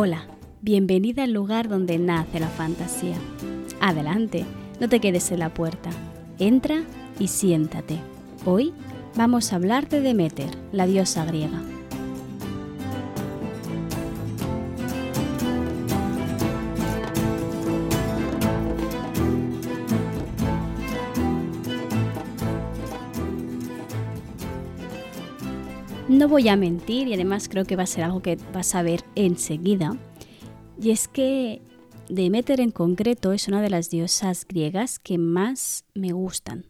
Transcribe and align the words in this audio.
Hola, 0.00 0.28
bienvenida 0.62 1.24
al 1.24 1.32
lugar 1.32 1.68
donde 1.68 1.98
nace 1.98 2.38
la 2.38 2.46
fantasía. 2.46 3.16
Adelante, 3.80 4.44
no 4.78 4.88
te 4.88 5.00
quedes 5.00 5.32
en 5.32 5.40
la 5.40 5.52
puerta. 5.52 5.90
Entra 6.38 6.84
y 7.18 7.26
siéntate. 7.26 7.98
Hoy 8.44 8.72
vamos 9.16 9.52
a 9.52 9.56
hablar 9.56 9.88
de 9.88 10.00
Demeter, 10.00 10.50
la 10.70 10.86
diosa 10.86 11.24
griega. 11.24 11.60
No 26.18 26.26
voy 26.26 26.48
a 26.48 26.56
mentir 26.56 27.06
y 27.06 27.14
además 27.14 27.48
creo 27.48 27.64
que 27.64 27.76
va 27.76 27.84
a 27.84 27.86
ser 27.86 28.02
algo 28.02 28.22
que 28.22 28.36
vas 28.52 28.74
a 28.74 28.82
ver 28.82 29.04
enseguida. 29.14 29.96
Y 30.82 30.90
es 30.90 31.06
que 31.06 31.62
Demeter 32.08 32.58
en 32.58 32.72
concreto 32.72 33.32
es 33.32 33.46
una 33.46 33.62
de 33.62 33.70
las 33.70 33.88
diosas 33.88 34.44
griegas 34.44 34.98
que 34.98 35.16
más 35.16 35.84
me 35.94 36.10
gustan. 36.10 36.66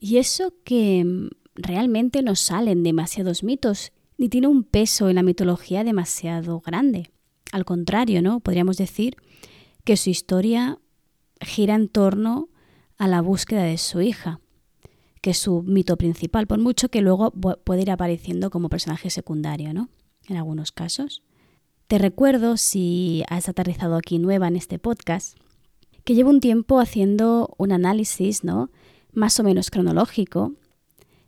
Y 0.00 0.18
eso 0.18 0.54
que 0.62 1.04
mm, 1.04 1.30
realmente 1.56 2.22
no 2.22 2.36
salen 2.36 2.84
demasiados 2.84 3.42
mitos, 3.42 3.90
ni 4.16 4.28
tiene 4.28 4.46
un 4.46 4.62
peso 4.62 5.08
en 5.08 5.16
la 5.16 5.24
mitología 5.24 5.82
demasiado 5.82 6.60
grande. 6.60 7.10
Al 7.50 7.64
contrario, 7.64 8.22
¿no? 8.22 8.38
Podríamos 8.38 8.76
decir 8.76 9.16
que 9.82 9.96
su 9.96 10.10
historia 10.10 10.78
gira 11.40 11.74
en 11.74 11.88
torno 11.88 12.48
a 12.96 13.08
la 13.08 13.22
búsqueda 13.22 13.64
de 13.64 13.76
su 13.76 14.02
hija 14.02 14.40
que 15.24 15.30
es 15.30 15.38
su 15.38 15.62
mito 15.62 15.96
principal, 15.96 16.46
por 16.46 16.58
mucho 16.58 16.90
que 16.90 17.00
luego 17.00 17.30
puede 17.30 17.80
ir 17.80 17.90
apareciendo 17.90 18.50
como 18.50 18.68
personaje 18.68 19.08
secundario, 19.08 19.72
¿no? 19.72 19.88
En 20.28 20.36
algunos 20.36 20.70
casos. 20.70 21.22
Te 21.86 21.96
recuerdo, 21.96 22.58
si 22.58 23.24
has 23.30 23.48
aterrizado 23.48 23.96
aquí 23.96 24.18
nueva 24.18 24.48
en 24.48 24.56
este 24.56 24.78
podcast, 24.78 25.38
que 26.04 26.14
llevo 26.14 26.28
un 26.28 26.40
tiempo 26.40 26.78
haciendo 26.78 27.54
un 27.56 27.72
análisis, 27.72 28.44
¿no? 28.44 28.70
Más 29.14 29.40
o 29.40 29.44
menos 29.44 29.70
cronológico 29.70 30.52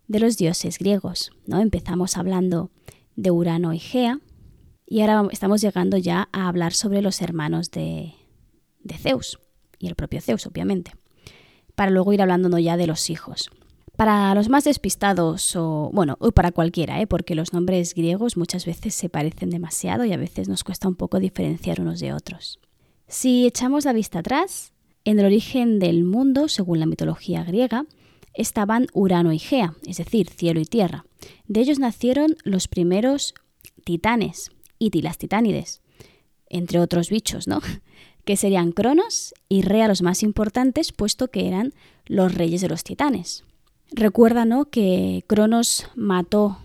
de 0.08 0.20
los 0.20 0.36
dioses 0.36 0.78
griegos, 0.78 1.30
¿no? 1.46 1.62
Empezamos 1.62 2.18
hablando 2.18 2.70
de 3.14 3.30
Urano 3.30 3.72
y 3.72 3.78
Gea 3.78 4.20
y 4.84 5.00
ahora 5.00 5.26
estamos 5.32 5.62
llegando 5.62 5.96
ya 5.96 6.28
a 6.32 6.48
hablar 6.48 6.74
sobre 6.74 7.00
los 7.00 7.22
hermanos 7.22 7.70
de, 7.70 8.12
de 8.80 8.98
Zeus 8.98 9.38
y 9.78 9.86
el 9.86 9.94
propio 9.94 10.20
Zeus, 10.20 10.46
obviamente, 10.46 10.92
para 11.74 11.90
luego 11.90 12.12
ir 12.12 12.20
hablando 12.20 12.58
ya 12.58 12.76
de 12.76 12.86
los 12.86 13.08
hijos. 13.08 13.50
Para 13.96 14.34
los 14.34 14.50
más 14.50 14.64
despistados, 14.64 15.56
o 15.56 15.90
bueno, 15.92 16.16
o 16.20 16.30
para 16.32 16.52
cualquiera, 16.52 17.00
¿eh? 17.00 17.06
porque 17.06 17.34
los 17.34 17.54
nombres 17.54 17.94
griegos 17.94 18.36
muchas 18.36 18.66
veces 18.66 18.94
se 18.94 19.08
parecen 19.08 19.48
demasiado 19.48 20.04
y 20.04 20.12
a 20.12 20.18
veces 20.18 20.48
nos 20.48 20.64
cuesta 20.64 20.86
un 20.86 20.96
poco 20.96 21.18
diferenciar 21.18 21.80
unos 21.80 22.00
de 22.00 22.12
otros. 22.12 22.60
Si 23.08 23.46
echamos 23.46 23.86
la 23.86 23.94
vista 23.94 24.18
atrás, 24.18 24.72
en 25.04 25.18
el 25.18 25.24
origen 25.24 25.78
del 25.78 26.04
mundo, 26.04 26.48
según 26.48 26.80
la 26.80 26.86
mitología 26.86 27.42
griega, 27.44 27.86
estaban 28.34 28.86
Urano 28.92 29.32
y 29.32 29.38
Gea, 29.38 29.74
es 29.86 29.96
decir, 29.96 30.28
cielo 30.28 30.60
y 30.60 30.66
tierra. 30.66 31.06
De 31.46 31.60
ellos 31.60 31.78
nacieron 31.78 32.36
los 32.44 32.68
primeros 32.68 33.32
titanes, 33.84 34.50
y 34.78 34.90
las 35.00 35.16
titánides, 35.16 35.80
entre 36.48 36.80
otros 36.80 37.08
bichos, 37.08 37.48
¿no? 37.48 37.60
que 38.24 38.36
serían 38.36 38.72
Cronos 38.72 39.34
y 39.48 39.62
Rea 39.62 39.88
los 39.88 40.02
más 40.02 40.22
importantes, 40.22 40.92
puesto 40.92 41.28
que 41.28 41.46
eran 41.46 41.72
los 42.06 42.34
reyes 42.34 42.60
de 42.60 42.68
los 42.68 42.84
titanes. 42.84 43.44
Recuerda 43.96 44.44
¿no? 44.44 44.66
que 44.66 45.24
Cronos 45.26 45.88
mató 45.96 46.58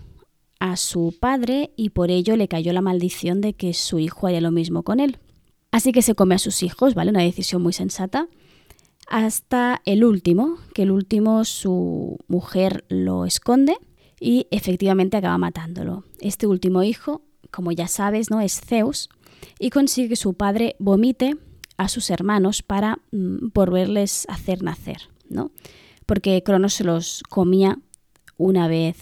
a 0.60 0.76
su 0.76 1.16
padre 1.18 1.72
y 1.76 1.88
por 1.88 2.10
ello 2.10 2.36
le 2.36 2.46
cayó 2.46 2.74
la 2.74 2.82
maldición 2.82 3.40
de 3.40 3.54
que 3.54 3.72
su 3.72 3.98
hijo 3.98 4.26
haría 4.26 4.42
lo 4.42 4.50
mismo 4.50 4.82
con 4.82 5.00
él. 5.00 5.16
Así 5.70 5.92
que 5.92 6.02
se 6.02 6.14
come 6.14 6.34
a 6.34 6.38
sus 6.38 6.62
hijos, 6.62 6.94
¿vale? 6.94 7.10
Una 7.10 7.22
decisión 7.22 7.62
muy 7.62 7.72
sensata. 7.72 8.28
Hasta 9.08 9.80
el 9.86 10.04
último, 10.04 10.58
que 10.74 10.82
el 10.82 10.90
último 10.90 11.46
su 11.46 12.18
mujer 12.28 12.84
lo 12.90 13.24
esconde 13.24 13.78
y 14.20 14.46
efectivamente 14.50 15.16
acaba 15.16 15.38
matándolo. 15.38 16.04
Este 16.20 16.46
último 16.46 16.82
hijo, 16.82 17.22
como 17.50 17.72
ya 17.72 17.88
sabes, 17.88 18.30
¿no? 18.30 18.42
es 18.42 18.60
Zeus 18.60 19.08
y 19.58 19.70
consigue 19.70 20.10
que 20.10 20.16
su 20.16 20.34
padre 20.34 20.76
vomite 20.78 21.38
a 21.78 21.88
sus 21.88 22.10
hermanos 22.10 22.62
para 22.62 22.98
mm, 23.10 23.48
volverles 23.54 24.28
a 24.28 24.34
hacer 24.34 24.62
nacer, 24.62 25.08
¿no? 25.30 25.50
Porque 26.06 26.42
Cronos 26.42 26.80
los 26.80 27.22
comía 27.28 27.78
una 28.36 28.68
vez 28.68 28.96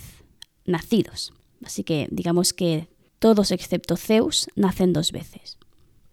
nacidos. 0.65 1.33
Así 1.65 1.85
que 1.85 2.09
digamos 2.11 2.53
que 2.53 2.89
todos 3.19 3.51
excepto 3.51 3.97
Zeus 3.97 4.49
nacen 4.57 4.93
dos 4.93 5.13
veces. 5.13 5.59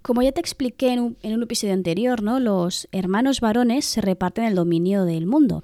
Como 0.02 0.22
ya 0.22 0.32
te 0.32 0.42
expliqué 0.42 0.94
en 0.94 1.18
un, 1.22 1.44
episodio 1.44 1.74
anterior, 1.74 2.22
¿no? 2.22 2.40
los 2.40 2.88
hermanos 2.92 3.42
varones 3.42 3.86
se 3.86 4.02
reparten 4.02 4.46
el 4.46 4.56
dominio 4.56 5.06
del 5.06 5.26
mundo. 5.26 5.64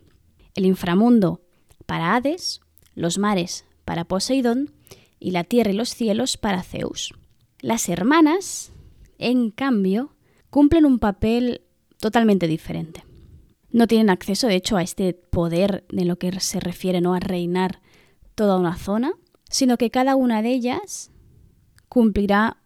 El 0.56 0.66
inframundo 0.66 1.42
para 1.86 2.16
Hades, 2.16 2.62
los 2.96 3.18
mares 3.18 3.66
para 3.86 4.06
Poseidón 4.06 4.72
y 5.20 5.32
la 5.32 5.44
tierra 5.44 5.72
y 5.72 5.76
los 5.76 5.90
cielos 5.90 6.38
para 6.38 6.64
Zeus. 6.64 7.14
Las 7.60 7.88
hermanas, 7.88 8.72
en 9.18 9.50
cambio, 9.52 10.14
cumplen 10.50 10.86
un 10.86 11.00
papel 11.00 11.62
totalmente 12.00 12.48
diferente 12.48 13.04
no 13.74 13.88
tienen 13.88 14.10
acceso, 14.10 14.48
de 14.48 14.56
hecho, 14.56 14.78
a 14.78 14.84
este 14.84 15.14
poder 15.14 15.84
de 15.92 16.06
lo 16.06 16.18
que 16.18 16.40
se 16.40 16.60
refiere 16.60 17.02
¿no? 17.02 17.16
a 17.16 17.20
reinar 17.20 17.82
toda 18.36 18.58
una 18.58 18.78
zona, 18.78 19.14
sino 19.50 19.78
que 19.78 19.90
cada 19.90 20.16
una 20.16 20.42
de 20.42 20.52
ellas 20.52 21.12
cumplirá 21.90 22.58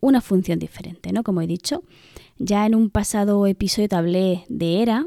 una 0.00 0.20
función 0.20 0.58
diferente, 0.58 1.12
¿no? 1.12 1.22
Como 1.22 1.40
he 1.40 1.46
dicho, 1.46 1.82
ya 2.38 2.66
en 2.66 2.74
un 2.74 2.90
pasado 2.90 3.46
episodio 3.46 3.88
te 3.88 3.96
hablé 3.96 4.44
de 4.48 4.82
Hera 4.82 5.06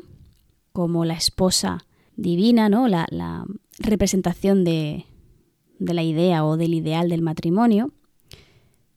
como 0.74 1.06
la 1.06 1.14
esposa 1.14 1.86
divina, 2.16 2.68
¿no? 2.68 2.88
La, 2.88 3.06
la 3.12 3.46
representación 3.78 4.64
de, 4.64 5.06
de 5.78 5.94
la 5.94 6.04
idea 6.04 6.44
o 6.44 6.58
del 6.58 6.74
ideal 6.74 7.08
del 7.10 7.22
matrimonio. 7.22 7.92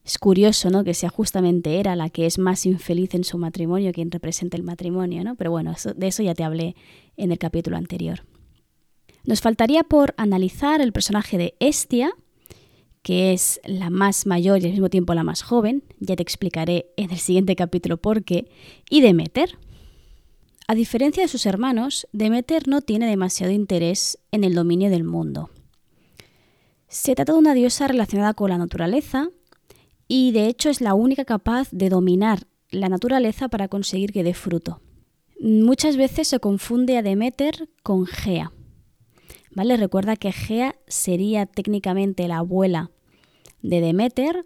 Es 0.04 0.18
curioso, 0.18 0.70
¿no? 0.70 0.82
Que 0.82 0.94
sea 0.94 1.10
justamente 1.10 1.78
era 1.78 1.94
la 1.94 2.10
que 2.10 2.26
es 2.26 2.38
más 2.38 2.66
infeliz 2.66 3.14
en 3.14 3.22
su 3.22 3.38
matrimonio 3.38 3.92
quien 3.92 4.10
representa 4.10 4.56
el 4.56 4.64
matrimonio, 4.64 5.22
¿no? 5.22 5.36
Pero 5.36 5.52
bueno, 5.52 5.74
de 5.94 6.06
eso 6.06 6.22
ya 6.22 6.34
te 6.34 6.42
hablé 6.42 6.74
en 7.16 7.30
el 7.30 7.38
capítulo 7.38 7.76
anterior. 7.76 8.24
Nos 9.24 9.40
faltaría 9.40 9.84
por 9.84 10.14
analizar 10.16 10.80
el 10.80 10.92
personaje 10.92 11.38
de 11.38 11.54
Estia, 11.60 12.12
que 13.02 13.32
es 13.32 13.60
la 13.64 13.90
más 13.90 14.26
mayor 14.26 14.60
y 14.60 14.66
al 14.66 14.72
mismo 14.72 14.90
tiempo 14.90 15.14
la 15.14 15.24
más 15.24 15.42
joven, 15.42 15.84
ya 16.00 16.16
te 16.16 16.22
explicaré 16.22 16.86
en 16.96 17.10
el 17.10 17.18
siguiente 17.18 17.54
capítulo 17.54 17.96
por 17.96 18.24
qué, 18.24 18.48
y 18.90 19.00
Demeter. 19.00 19.58
A 20.66 20.74
diferencia 20.74 21.22
de 21.22 21.28
sus 21.28 21.46
hermanos, 21.46 22.08
Demeter 22.12 22.66
no 22.66 22.80
tiene 22.80 23.06
demasiado 23.08 23.52
interés 23.52 24.18
en 24.30 24.44
el 24.44 24.54
dominio 24.54 24.90
del 24.90 25.04
mundo. 25.04 25.50
Se 26.88 27.14
trata 27.14 27.32
de 27.32 27.38
una 27.38 27.54
diosa 27.54 27.88
relacionada 27.88 28.34
con 28.34 28.50
la 28.50 28.58
naturaleza, 28.58 29.30
y 30.14 30.30
de 30.32 30.46
hecho 30.46 30.68
es 30.68 30.82
la 30.82 30.92
única 30.92 31.24
capaz 31.24 31.70
de 31.70 31.88
dominar 31.88 32.46
la 32.70 32.90
naturaleza 32.90 33.48
para 33.48 33.68
conseguir 33.68 34.12
que 34.12 34.22
dé 34.22 34.34
fruto. 34.34 34.82
Muchas 35.40 35.96
veces 35.96 36.28
se 36.28 36.38
confunde 36.38 36.98
a 36.98 37.02
Demeter 37.02 37.70
con 37.82 38.04
Gea. 38.04 38.52
¿Vale? 39.52 39.78
Recuerda 39.78 40.16
que 40.16 40.30
Gea 40.30 40.76
sería 40.86 41.46
técnicamente 41.46 42.28
la 42.28 42.36
abuela 42.36 42.90
de 43.62 43.80
Demeter 43.80 44.44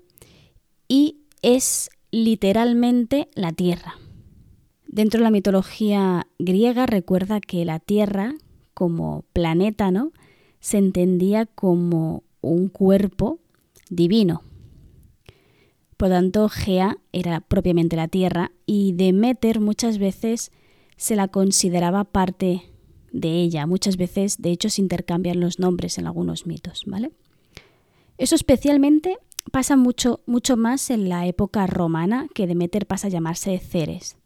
y 0.87 1.23
es 1.43 1.91
literalmente 2.13 3.29
la 3.35 3.51
tierra. 3.51 3.97
Dentro 4.87 5.19
de 5.19 5.25
la 5.25 5.33
mitología 5.33 6.29
griega 6.39 6.87
recuerda 6.87 7.41
que 7.41 7.65
la 7.65 7.81
tierra 7.81 8.37
como 8.73 9.25
planeta, 9.33 9.91
¿no? 9.91 10.13
se 10.61 10.79
entendía 10.79 11.45
como 11.45 12.23
un 12.41 12.69
cuerpo 12.69 13.41
divino, 13.91 14.43
por 15.97 16.09
tanto, 16.09 16.49
Gea 16.49 16.99
era 17.13 17.41
propiamente 17.41 17.97
la 17.97 18.09
tierra 18.09 18.53
y 18.67 18.93
Demeter 18.93 19.61
muchas 19.61 19.99
veces 19.99 20.53
se 20.97 21.17
la 21.17 21.29
consideraba 21.29 22.05
parte 22.05 22.63
de 23.13 23.31
ella. 23.41 23.67
Muchas 23.67 23.97
veces, 23.97 24.41
de 24.43 24.51
hecho, 24.51 24.69
se 24.69 24.83
intercambian 24.83 25.41
los 25.41 25.59
nombres 25.59 25.99
en 25.99 26.07
algunos 26.07 26.47
mitos, 26.47 26.83
¿vale? 26.87 27.13
Eso 28.19 28.35
especialmente 28.35 29.17
pasa 29.51 29.77
mucho, 29.77 30.21
mucho 30.27 30.57
más 30.57 30.91
en 30.91 31.09
la 31.09 31.27
época 31.27 31.67
romana, 31.67 32.29
que 32.35 32.47
Demeter 32.47 32.87
pasa 32.87 33.07
a 33.07 33.11
llamarse 33.11 33.59
Ceres. 33.59 34.17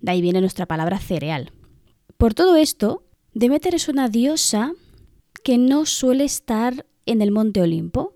De 0.00 0.12
ahí 0.12 0.22
viene 0.22 0.40
nuestra 0.40 0.66
palabra 0.66 0.98
cereal. 0.98 1.52
Por 2.16 2.32
todo 2.34 2.56
esto, 2.56 3.02
Demeter 3.34 3.74
es 3.74 3.88
una 3.88 4.08
diosa 4.08 4.72
que 5.42 5.58
no 5.58 5.84
suele 5.84 6.24
estar 6.24 6.86
en 7.04 7.22
el 7.22 7.30
monte 7.30 7.60
Olimpo, 7.60 8.15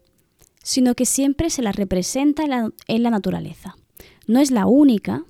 sino 0.63 0.95
que 0.95 1.07
siempre 1.07 1.51
se 1.51 1.63
la 1.63 1.73
representa 1.73 2.45
en 2.45 3.03
la, 3.03 3.11
naturaleza. 3.11 3.77
No 4.27 4.41
es 4.41 4.51
la 4.51 4.67
única. 4.67 5.25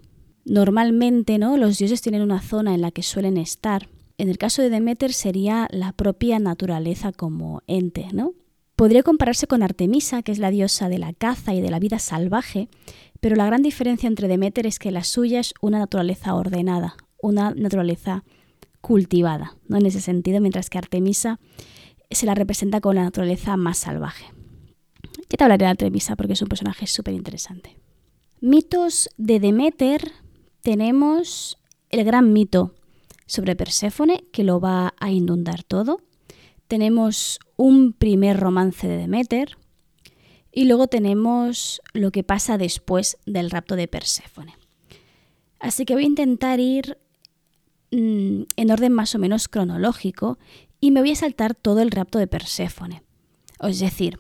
Normalmente, 0.45 1.39
¿no? 1.39 1.57
Los 1.57 1.79
dioses 1.79 2.03
tienen 2.03 2.23
una 2.23 2.41
zona 2.41 2.75
en 2.75 2.81
la 2.81 2.91
que 2.91 3.03
suelen 3.03 3.37
estar. 3.37 3.89
En 4.19 4.29
el 4.29 4.39
caso 4.39 4.63
de 4.63 4.71
Demeter 4.71 5.13
sería 5.13 5.69
la 5.71 5.93
propia 5.93 6.39
naturaleza 6.39 7.13
como 7.13 7.63
ente, 7.67 8.09
¿no? 8.13 8.35
Podría 8.75 9.03
compararse 9.03 9.47
con 9.47 9.63
Artemisa, 9.63 10.23
que 10.23 10.33
es 10.33 10.39
la 10.39 10.51
diosa 10.51 10.89
de 10.89 10.99
la 10.99 11.13
caza 11.13 11.55
y 11.55 11.61
de 11.61 11.71
la 11.71 11.79
vida 11.79 11.99
salvaje, 11.99 12.69
pero 13.21 13.37
la 13.37 13.45
gran 13.45 13.63
diferencia 13.63 14.07
entre 14.07 14.27
Demeter 14.27 14.67
es 14.67 14.79
que 14.79 14.91
la 14.91 15.05
suya 15.05 15.41
es 15.41 15.53
una 15.61 15.79
naturaleza 15.79 16.35
ordenada, 16.35 16.97
una 17.21 17.51
naturaleza 17.55 18.25
cultivada, 18.81 19.57
¿no? 19.69 19.77
En 19.77 19.87
ese 19.87 20.01
sentido, 20.01 20.41
mientras 20.41 20.71
que 20.71 20.79
Artemisa 20.79 21.39
se 22.11 22.27
la 22.27 22.35
representa 22.35 22.81
con 22.81 22.97
la 22.97 23.05
naturaleza 23.05 23.57
más 23.57 23.79
salvaje. 23.79 24.40
Ya 25.31 25.37
te 25.37 25.45
hablaré 25.45 25.65
de 25.65 25.71
Artemisa 25.71 26.17
porque 26.17 26.33
es 26.33 26.43
un 26.43 26.49
personaje 26.49 26.89
súper 26.89 27.15
interesante. 27.15 27.79
Mitos 28.41 29.09
de 29.17 29.39
Demeter 29.39 30.13
tenemos 30.61 31.57
el 31.89 32.05
gran 32.05 32.33
mito 32.33 32.75
sobre 33.27 33.55
Perséfone, 33.55 34.25
que 34.33 34.43
lo 34.43 34.61
va 34.61 34.95
a 34.99 35.13
inundar 35.13 35.63
todo. 35.63 36.03
Tenemos 36.67 37.39
un 37.57 37.93
primer 37.93 38.41
romance 38.41 38.89
de 38.89 38.97
Demeter. 38.97 39.57
Y 40.53 40.65
luego 40.65 40.89
tenemos 40.89 41.81
lo 41.93 42.11
que 42.11 42.25
pasa 42.25 42.59
después 42.59 43.17
del 43.25 43.51
rapto 43.51 43.77
de 43.77 43.87
Perséfone. 43.87 44.57
Así 45.61 45.85
que 45.85 45.95
voy 45.95 46.03
a 46.03 46.09
intentar 46.09 46.59
ir 46.59 46.99
mm, 47.93 48.43
en 48.57 48.71
orden 48.73 48.93
más 48.93 49.15
o 49.15 49.21
menos 49.21 49.47
cronológico 49.47 50.39
y 50.81 50.91
me 50.91 51.01
voy 51.01 51.13
a 51.13 51.17
saltar 51.17 51.55
todo 51.55 51.83
el 51.83 51.93
rapto 51.93 52.19
de 52.19 52.27
Perséfone. 52.27 53.05
Es 53.61 53.79
decir, 53.79 54.19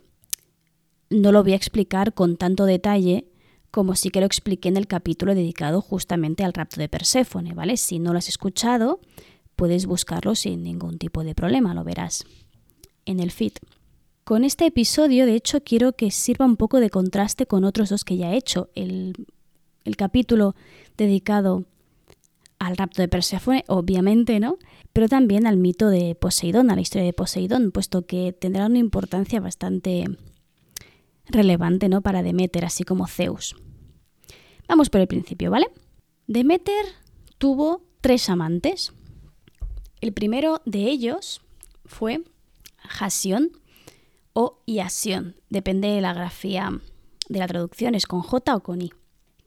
no 1.10 1.32
lo 1.32 1.42
voy 1.42 1.52
a 1.52 1.56
explicar 1.56 2.14
con 2.14 2.36
tanto 2.36 2.64
detalle 2.64 3.26
como 3.70 3.94
sí 3.94 4.10
que 4.10 4.20
lo 4.20 4.26
expliqué 4.26 4.68
en 4.68 4.76
el 4.76 4.86
capítulo 4.86 5.34
dedicado 5.34 5.80
justamente 5.80 6.44
al 6.44 6.52
rapto 6.52 6.80
de 6.80 6.88
Perséfone, 6.88 7.54
¿vale? 7.54 7.76
Si 7.76 7.98
no 7.98 8.12
lo 8.12 8.18
has 8.18 8.28
escuchado, 8.28 9.00
puedes 9.54 9.86
buscarlo 9.86 10.34
sin 10.34 10.62
ningún 10.62 10.98
tipo 10.98 11.22
de 11.22 11.34
problema, 11.34 11.74
lo 11.74 11.84
verás 11.84 12.24
en 13.06 13.20
el 13.20 13.30
feed. 13.30 13.52
Con 14.24 14.44
este 14.44 14.66
episodio, 14.66 15.26
de 15.26 15.34
hecho, 15.34 15.62
quiero 15.62 15.92
que 15.92 16.10
sirva 16.10 16.46
un 16.46 16.56
poco 16.56 16.80
de 16.80 16.90
contraste 16.90 17.46
con 17.46 17.64
otros 17.64 17.90
dos 17.90 18.04
que 18.04 18.16
ya 18.16 18.32
he 18.32 18.36
hecho. 18.36 18.70
El, 18.74 19.26
el 19.84 19.96
capítulo 19.96 20.54
dedicado 20.96 21.64
al 22.58 22.76
rapto 22.76 23.02
de 23.02 23.08
Perséfone, 23.08 23.64
obviamente, 23.68 24.38
¿no? 24.38 24.58
Pero 24.92 25.08
también 25.08 25.46
al 25.46 25.56
mito 25.56 25.88
de 25.88 26.14
Poseidón, 26.14 26.70
a 26.70 26.74
la 26.74 26.82
historia 26.82 27.06
de 27.06 27.12
Poseidón, 27.12 27.72
puesto 27.72 28.06
que 28.06 28.32
tendrá 28.32 28.66
una 28.66 28.78
importancia 28.78 29.40
bastante 29.40 30.06
relevante 31.32 31.88
¿no? 31.88 32.02
para 32.02 32.22
Demeter, 32.22 32.64
así 32.64 32.84
como 32.84 33.06
Zeus. 33.06 33.56
Vamos 34.68 34.90
por 34.90 35.00
el 35.00 35.08
principio, 35.08 35.50
¿vale? 35.50 35.68
Demeter 36.26 36.86
tuvo 37.38 37.82
tres 38.00 38.28
amantes. 38.28 38.92
El 40.00 40.12
primero 40.12 40.62
de 40.64 40.84
ellos 40.84 41.40
fue 41.84 42.22
Jasión 42.76 43.50
o 44.32 44.60
Iasión, 44.66 45.36
depende 45.48 45.88
de 45.88 46.00
la 46.00 46.14
grafía 46.14 46.80
de 47.28 47.38
la 47.38 47.46
traducción, 47.46 47.94
es 47.94 48.06
con 48.06 48.22
J 48.22 48.56
o 48.56 48.62
con 48.62 48.80
I, 48.82 48.92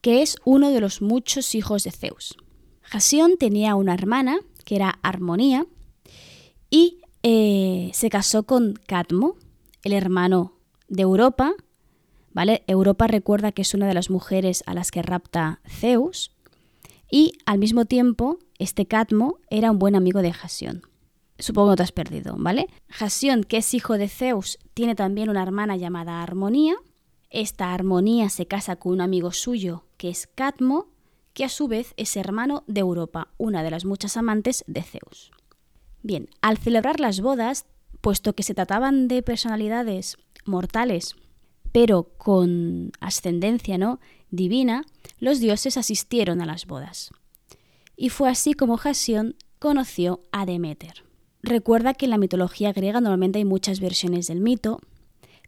que 0.01 0.21
es 0.21 0.37
uno 0.45 0.71
de 0.71 0.81
los 0.81 1.01
muchos 1.01 1.55
hijos 1.55 1.83
de 1.83 1.91
Zeus. 1.91 2.35
Jasión 2.81 3.37
tenía 3.37 3.75
una 3.75 3.93
hermana 3.93 4.39
que 4.65 4.75
era 4.75 4.99
Armonía 5.01 5.65
y 6.69 7.01
eh, 7.23 7.91
se 7.93 8.09
casó 8.09 8.43
con 8.43 8.73
Cadmo, 8.87 9.35
el 9.83 9.93
hermano 9.93 10.53
de 10.87 11.03
Europa, 11.03 11.53
¿vale? 12.33 12.63
Europa 12.67 13.07
recuerda 13.07 13.51
que 13.51 13.61
es 13.61 13.73
una 13.73 13.87
de 13.87 13.93
las 13.93 14.09
mujeres 14.09 14.63
a 14.65 14.73
las 14.73 14.91
que 14.91 15.01
rapta 15.01 15.61
Zeus 15.67 16.31
y 17.09 17.33
al 17.45 17.59
mismo 17.59 17.85
tiempo 17.85 18.39
este 18.59 18.85
Cadmo 18.85 19.37
era 19.49 19.71
un 19.71 19.79
buen 19.79 19.95
amigo 19.95 20.21
de 20.21 20.33
Jasión. 20.33 20.83
Supongo 21.39 21.71
que 21.71 21.77
te 21.77 21.83
has 21.83 21.91
perdido, 21.91 22.35
¿vale? 22.37 22.67
Jasión, 22.89 23.43
que 23.43 23.57
es 23.57 23.73
hijo 23.73 23.97
de 23.97 24.07
Zeus, 24.07 24.59
tiene 24.73 24.95
también 24.95 25.29
una 25.29 25.43
hermana 25.43 25.75
llamada 25.75 26.21
Armonía. 26.21 26.75
Esta 27.29 27.73
Armonía 27.73 28.29
se 28.29 28.45
casa 28.45 28.75
con 28.75 28.93
un 28.93 29.01
amigo 29.01 29.31
suyo 29.31 29.83
que 29.97 30.09
es 30.09 30.27
Cadmo, 30.27 30.87
que 31.33 31.45
a 31.45 31.49
su 31.49 31.67
vez 31.67 31.93
es 31.97 32.15
hermano 32.15 32.63
de 32.67 32.81
Europa, 32.81 33.29
una 33.37 33.63
de 33.63 33.71
las 33.71 33.85
muchas 33.85 34.17
amantes 34.17 34.63
de 34.67 34.83
Zeus. 34.83 35.31
Bien, 36.03 36.29
al 36.41 36.57
celebrar 36.57 36.99
las 36.99 37.21
bodas, 37.21 37.65
puesto 38.01 38.33
que 38.33 38.43
se 38.43 38.53
trataban 38.53 39.07
de 39.07 39.23
personalidades 39.23 40.17
mortales 40.45 41.15
pero 41.73 42.03
con 42.17 42.93
ascendencia 43.01 43.77
¿no? 43.77 43.99
divina, 44.29 44.85
los 45.19 45.41
dioses 45.41 45.75
asistieron 45.75 46.39
a 46.39 46.45
las 46.45 46.65
bodas. 46.65 47.09
Y 47.97 48.09
fue 48.09 48.29
así 48.29 48.53
como 48.53 48.77
Jasión 48.77 49.35
conoció 49.59 50.21
a 50.31 50.45
Demeter. 50.45 51.03
Recuerda 51.41 51.93
que 51.93 52.05
en 52.05 52.11
la 52.11 52.17
mitología 52.17 52.71
griega 52.71 53.01
normalmente 53.01 53.39
hay 53.39 53.45
muchas 53.45 53.81
versiones 53.81 54.27
del 54.27 54.39
mito, 54.39 54.79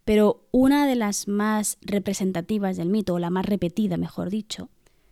pero 0.03 0.47
una 0.51 0.87
de 0.87 0.95
las 0.95 1.27
más 1.27 1.77
representativas 1.81 2.75
del 2.75 2.89
mito, 2.89 3.13
o 3.13 3.19
la 3.19 3.29
más 3.29 3.45
repetida, 3.45 3.97
mejor 3.97 4.29
dicho, 4.29 4.69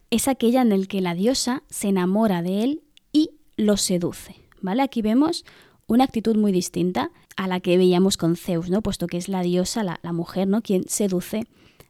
es 0.09 0.27
aquella 0.27 0.61
en 0.61 0.69
la 0.69 0.85
que 0.85 1.01
la 1.01 1.15
diosa 1.15 1.63
se 1.69 1.89
enamora 1.89 2.41
de 2.41 2.63
él 2.63 2.83
y 3.11 3.31
lo 3.55 3.77
seduce. 3.77 4.35
¿Vale? 4.61 4.81
Aquí 4.81 5.01
vemos 5.01 5.45
una 5.87 6.03
actitud 6.03 6.35
muy 6.35 6.51
distinta 6.51 7.11
a 7.35 7.47
la 7.47 7.59
que 7.59 7.77
veíamos 7.77 8.17
con 8.17 8.35
Zeus, 8.35 8.69
¿no? 8.69 8.81
puesto 8.81 9.07
que 9.07 9.17
es 9.17 9.27
la 9.27 9.41
diosa, 9.41 9.83
la, 9.83 10.13
mujer, 10.13 10.47
¿no? 10.47 10.61
quien 10.61 10.87
seduce 10.87 11.47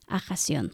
a 0.08 0.20
Jasión. 0.20 0.72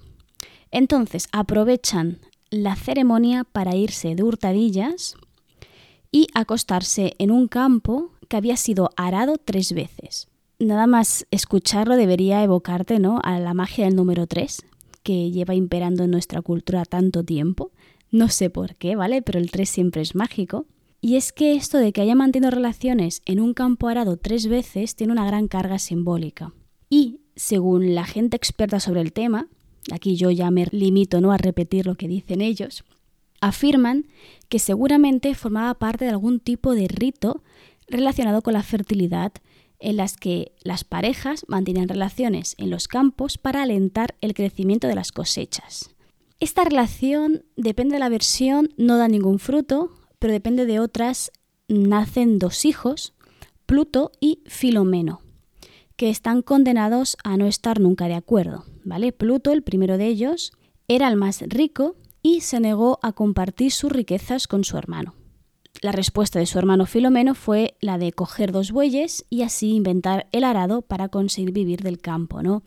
Entonces 0.72 1.28
aprovechan 1.32 2.20
la 2.50 2.76
ceremonia 2.76 3.44
para 3.44 3.76
irse 3.76 4.16
de 4.16 4.24
hurtadillas 4.24 5.16
y 6.12 6.28
acostarse 6.34 7.14
en 7.20 7.32
un 7.32 7.48
campo 7.48 8.12
que 8.28 8.38
había 8.38 8.58
sido 8.58 8.92
arado 8.96 9.38
tres 9.38 9.74
veces. 9.74 10.28
Nada 10.60 10.88
más 10.88 11.26
escucharlo 11.32 11.96
debería 11.96 12.44
evocarte 12.44 13.00
¿no? 13.00 13.20
a 13.24 13.40
la 13.40 13.54
magia 13.54 13.86
del 13.86 13.96
número 13.96 14.28
tres, 14.28 14.64
que 15.04 15.32
lleva 15.32 15.56
imperando 15.56 16.04
en 16.04 16.12
nuestra 16.12 16.42
cultura 16.42 16.86
tanto 16.86 17.24
tiempo. 17.24 17.72
No 18.12 18.30
sé 18.30 18.50
por 18.50 18.76
qué, 18.76 18.96
¿vale? 18.96 19.22
Pero 19.22 19.40
el 19.40 19.52
3 19.52 19.70
siempre 19.70 20.02
es 20.02 20.16
mágico. 20.16 20.66
Y 21.02 21.16
es 21.16 21.32
que 21.32 21.54
esto 21.54 21.78
de 21.78 21.94
que 21.94 22.02
haya 22.02 22.16
mantenido 22.16 22.52
relaciones 22.52 23.22
en 23.26 23.40
un 23.40 23.54
campo 23.54 23.88
arado 23.88 24.18
tres 24.18 24.48
veces 24.48 24.96
tiene 24.96 25.14
una 25.14 25.26
gran 25.26 25.48
carga 25.48 25.80
simbólica. 25.80 26.54
Y, 26.90 27.22
según 27.36 27.96
la 27.96 28.06
gente 28.06 28.36
experta 28.36 28.80
sobre 28.80 29.02
el 29.02 29.14
tema, 29.14 29.48
aquí 29.94 30.18
yo 30.18 30.30
ya 30.30 30.52
me 30.52 30.66
limito 30.72 31.22
¿no? 31.22 31.32
a 31.32 31.38
repetir 31.38 31.86
lo 31.86 31.96
que 31.96 32.10
dicen 32.10 32.42
ellos, 32.42 32.84
afirman 33.40 34.08
que 34.50 34.60
seguramente 34.60 35.34
formaba 35.36 35.74
parte 35.76 36.06
de 36.06 36.12
algún 36.12 36.40
tipo 36.42 36.76
de 36.76 36.88
rito 36.90 37.44
relacionado 37.88 38.42
con 38.42 38.54
la 38.54 38.64
fertilidad 38.64 39.32
en 39.80 39.96
las 39.96 40.18
que 40.18 40.52
las 40.64 40.84
parejas 40.84 41.46
mantenían 41.48 41.88
relaciones 41.88 42.56
en 42.58 42.70
los 42.70 42.90
campos 42.90 43.38
para 43.38 43.64
alentar 43.64 44.16
el 44.20 44.34
crecimiento 44.34 44.88
de 44.88 44.96
las 44.96 45.14
cosechas. 45.14 45.96
Esta 46.42 46.64
relación, 46.64 47.44
depende 47.56 47.94
de 47.94 48.00
la 48.00 48.10
versión, 48.10 48.74
no 48.78 48.98
da 48.98 49.08
ningún 49.08 49.40
fruto, 49.40 49.92
pero 50.20 50.34
depende 50.34 50.66
de 50.66 50.80
otras, 50.80 51.32
nacen 51.68 52.40
dos 52.40 52.66
hijos, 52.66 53.14
Pluto 53.66 54.12
y 54.20 54.42
Filomeno, 54.46 55.22
que 55.96 56.10
están 56.10 56.42
condenados 56.42 57.18
a 57.24 57.38
no 57.38 57.48
estar 57.48 57.80
nunca 57.80 58.08
de 58.08 58.16
acuerdo. 58.16 58.66
¿vale? 58.84 59.12
Pluto, 59.12 59.52
el 59.52 59.64
primero 59.64 59.98
de 59.98 60.08
ellos, 60.08 60.52
era 60.88 61.08
el 61.08 61.16
más 61.16 61.42
rico 61.42 61.96
y 62.22 62.42
se 62.42 62.60
negó 62.60 63.00
a 63.02 63.14
compartir 63.14 63.72
sus 63.72 63.92
riquezas 63.92 64.48
con 64.48 64.64
su 64.64 64.78
hermano. 64.78 65.14
La 65.82 65.92
respuesta 65.92 66.40
de 66.40 66.46
su 66.46 66.58
hermano 66.58 66.86
Filomeno 66.86 67.36
fue 67.36 67.78
la 67.80 67.98
de 67.98 68.12
coger 68.12 68.52
dos 68.52 68.72
bueyes 68.72 69.26
y 69.30 69.44
así 69.44 69.76
inventar 69.76 70.28
el 70.32 70.44
arado 70.44 70.82
para 70.82 71.08
conseguir 71.08 71.54
vivir 71.54 71.82
del 71.84 72.00
campo, 72.00 72.42
¿no? 72.44 72.64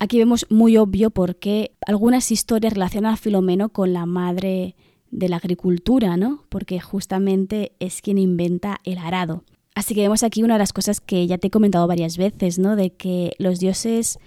Aquí 0.00 0.18
vemos 0.18 0.46
muy 0.48 0.76
obvio 0.76 1.10
por 1.10 1.36
qué 1.36 1.76
algunas 1.86 2.32
historias 2.32 2.72
relacionan 2.72 3.14
a 3.14 3.16
Filomeno 3.16 3.68
con 3.68 3.92
la 3.92 4.06
madre 4.06 4.76
de 5.10 5.28
la 5.28 5.36
agricultura, 5.36 6.16
¿no? 6.16 6.44
Porque 6.48 6.80
justamente 6.80 7.72
es 7.80 8.02
quien 8.02 8.18
inventa 8.18 8.80
el 8.84 8.98
arado. 8.98 9.44
Así 9.74 9.94
que 9.94 10.02
vemos 10.02 10.22
aquí 10.22 10.42
una 10.42 10.54
de 10.54 10.58
las 10.58 10.72
cosas 10.72 11.00
que 11.00 11.26
ya 11.26 11.38
te 11.38 11.46
he 11.46 11.50
comentado 11.50 11.86
varias 11.86 12.16
veces, 12.16 12.58
¿no? 12.58 12.76
De 12.76 12.90
que 12.90 13.34
los 13.38 13.60
dioses 13.60 14.18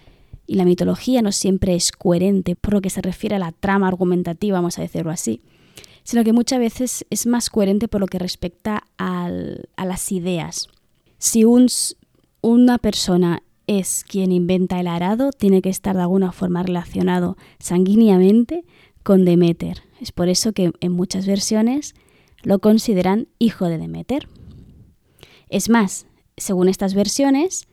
y 0.47 0.55
la 0.55 0.65
mitología 0.65 1.21
no 1.21 1.31
siempre 1.31 1.75
es 1.75 1.91
coherente 1.91 2.55
por 2.55 2.73
lo 2.73 2.81
que 2.81 2.89
se 2.89 3.01
refiere 3.01 3.35
a 3.35 3.39
la 3.39 3.51
trama 3.51 3.87
argumentativa, 3.87 4.57
vamos 4.57 4.79
a 4.79 4.81
decirlo 4.81 5.11
así, 5.11 5.41
sino 6.03 6.23
que 6.23 6.33
muchas 6.33 6.59
veces 6.59 7.05
es 7.09 7.27
más 7.27 7.49
coherente 7.49 7.87
por 7.87 8.01
lo 8.01 8.07
que 8.07 8.19
respecta 8.19 8.83
a 8.97 9.29
las 9.85 10.11
ideas. 10.11 10.67
Si 11.19 11.45
una 11.45 12.77
persona 12.79 13.43
es 13.67 14.03
quien 14.07 14.31
inventa 14.31 14.79
el 14.79 14.87
arado, 14.87 15.31
tiene 15.31 15.61
que 15.61 15.69
estar 15.69 15.95
de 15.95 16.01
alguna 16.01 16.31
forma 16.31 16.63
relacionado 16.63 17.37
sanguíneamente 17.59 18.65
con 19.03 19.23
Demeter. 19.25 19.83
Es 20.01 20.11
por 20.11 20.29
eso 20.29 20.51
que 20.51 20.71
en 20.79 20.91
muchas 20.91 21.27
versiones 21.27 21.93
lo 22.41 22.59
consideran 22.59 23.27
hijo 23.37 23.67
de 23.67 23.77
Demeter. 23.77 24.27
Es 25.47 25.69
más, 25.69 26.07
según 26.37 26.67
estas 26.69 26.95
versiones, 26.95 27.67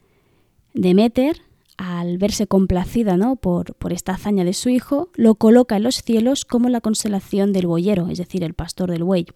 Demeter, 0.74 1.40
al 1.78 2.18
verse 2.18 2.46
complacida 2.46 3.16
¿no? 3.16 3.36
por, 3.36 3.74
por 3.76 3.94
esta 3.94 4.12
hazaña 4.12 4.44
de 4.44 4.52
su 4.52 4.68
hijo, 4.68 5.08
lo 5.14 5.36
coloca 5.36 5.76
en 5.76 5.84
los 5.84 6.02
cielos 6.02 6.44
como 6.44 6.68
la 6.68 6.82
constelación 6.82 7.52
del 7.52 7.66
boyero, 7.66 8.08
es 8.08 8.18
decir, 8.18 8.44
el 8.44 8.52
pastor 8.52 8.90
del 8.90 9.04
buey. 9.04 9.26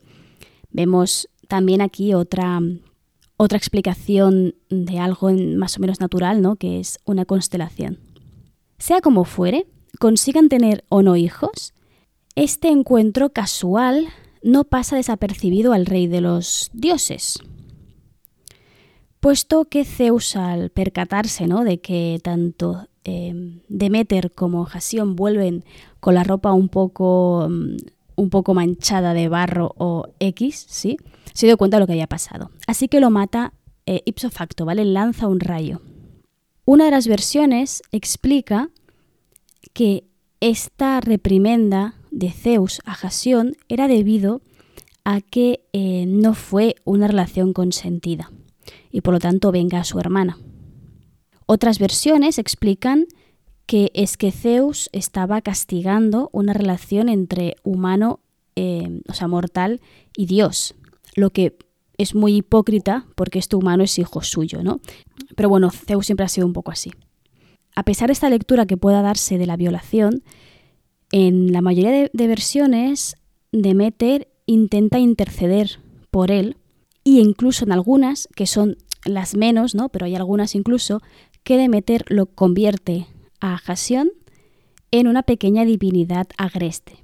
Vemos 0.71 1.31
también 1.49 1.81
aquí 1.81 2.13
otra, 2.13 2.61
otra 3.39 3.57
explicación 3.57 4.55
de 4.69 4.99
algo 4.99 5.31
más 5.57 5.79
o 5.79 5.81
menos 5.81 6.01
natural, 6.01 6.43
¿no? 6.43 6.57
Que 6.57 6.79
es 6.79 6.99
una 7.05 7.25
constelación. 7.25 7.99
Sea 8.79 9.01
como 9.01 9.25
fuere, 9.25 9.67
consigan 9.99 10.49
tener 10.49 10.85
o 10.89 11.03
no 11.03 11.17
hijos, 11.17 11.72
este 12.35 12.69
encuentro 12.69 13.31
casual 13.31 14.09
no 14.43 14.65
pasa 14.65 14.97
desapercibido 14.97 15.73
al 15.73 15.87
rey 15.87 16.07
de 16.07 16.21
los 16.21 16.71
dioses. 16.73 17.39
Puesto 19.21 19.67
que 19.67 19.85
Zeus, 19.85 20.35
al 20.35 20.71
percatarse 20.71 21.47
¿no? 21.47 21.62
de 21.62 21.81
que 21.81 22.19
tanto 22.23 22.89
eh, 23.05 23.61
Demeter 23.69 24.33
como 24.33 24.65
Jasión 24.65 25.15
vuelven 25.15 25.65
con 26.01 26.15
la 26.15 26.25
ropa 26.25 26.53
un 26.53 26.69
poco, 26.69 27.47
mm, 27.49 27.77
un 28.17 28.31
poco 28.31 28.55
manchada 28.55 29.15
de 29.15 29.29
barro 29.29 29.75
o 29.79 30.09
X, 30.19 30.67
¿sí? 30.69 30.97
se 31.33 31.47
dio 31.47 31.57
cuenta 31.57 31.77
de 31.77 31.83
lo 31.83 31.87
que 31.87 31.93
había 31.93 32.09
pasado. 32.09 32.51
Así 32.67 32.89
que 32.89 33.01
lo 33.01 33.11
mata 33.11 33.53
eh, 33.87 34.03
ipso 34.07 34.31
facto, 34.31 34.65
¿vale? 34.65 34.85
Lanza 34.85 35.29
un 35.29 35.41
rayo. 35.41 35.81
Una 36.65 36.85
de 36.87 36.91
las 36.93 37.07
versiones 37.07 37.83
explica 37.91 38.71
que 39.73 40.05
esta 40.41 41.01
reprimenda 41.01 41.95
de 42.12 42.31
Zeus 42.31 42.81
a 42.85 42.95
Jasión 42.95 43.57
era 43.69 43.88
debido 43.88 44.42
a 45.04 45.21
que 45.21 45.64
eh, 45.73 46.04
no 46.07 46.35
fue 46.35 46.76
una 46.85 47.09
relación 47.09 47.52
consentida 47.52 48.31
y 48.92 49.00
por 49.00 49.14
lo 49.14 49.19
tanto 49.19 49.50
venga 49.50 49.81
a 49.81 49.85
su 49.85 49.99
hermana. 49.99 50.38
Otras 51.47 51.81
versiones 51.81 52.38
explican 52.38 53.07
que 53.66 53.90
es 53.95 54.16
que 54.16 54.31
Zeus 54.31 54.88
estaba 54.92 55.40
castigando 55.40 56.28
una 56.33 56.52
relación 56.52 57.09
entre 57.09 57.57
humano, 57.64 58.21
eh, 58.54 59.00
o 59.09 59.14
sea, 59.14 59.28
mortal 59.28 59.81
y 60.16 60.26
Dios, 60.26 60.75
lo 61.16 61.31
que 61.31 61.57
es 61.99 62.14
muy 62.14 62.37
hipócrita 62.37 63.07
porque 63.14 63.38
este 63.38 63.57
humano 63.57 63.83
es 63.83 63.99
hijo 63.99 64.23
suyo, 64.23 64.62
¿no? 64.62 64.81
Pero 65.35 65.49
bueno, 65.49 65.71
Zeus 65.71 66.07
siempre 66.07 66.26
ha 66.26 66.28
sido 66.28 66.47
un 66.47 66.52
poco 66.52 66.71
así. 66.71 66.92
A 67.75 67.85
pesar 67.85 68.09
de 68.09 68.12
esta 68.12 68.28
lectura 68.28 68.66
que 68.66 68.76
pueda 68.76 69.02
darse 69.02 69.38
de 69.38 69.47
la 69.47 69.57
violación, 69.57 70.23
en 71.12 71.52
la 71.52 71.62
mayoría 71.62 71.92
de, 71.92 72.11
de 72.12 72.26
versiones 72.26 73.16
Demeter 73.52 74.28
intenta 74.47 74.99
interceder 74.99 75.78
por 76.11 76.31
él 76.31 76.57
y 77.04 77.21
incluso 77.21 77.64
en 77.64 77.73
algunas, 77.73 78.28
que 78.35 78.47
son 78.47 78.76
las 79.04 79.37
menos, 79.37 79.75
¿no? 79.75 79.88
pero 79.88 80.07
hay 80.07 80.14
algunas 80.14 80.54
incluso, 80.54 81.00
que 81.42 81.57
Demeter 81.57 82.04
lo 82.09 82.26
convierte 82.26 83.07
a 83.40 83.59
Jasión 83.59 84.11
en 84.90 85.09
una 85.09 85.23
pequeña 85.23 85.64
divinidad 85.64 86.28
agreste. 86.38 87.02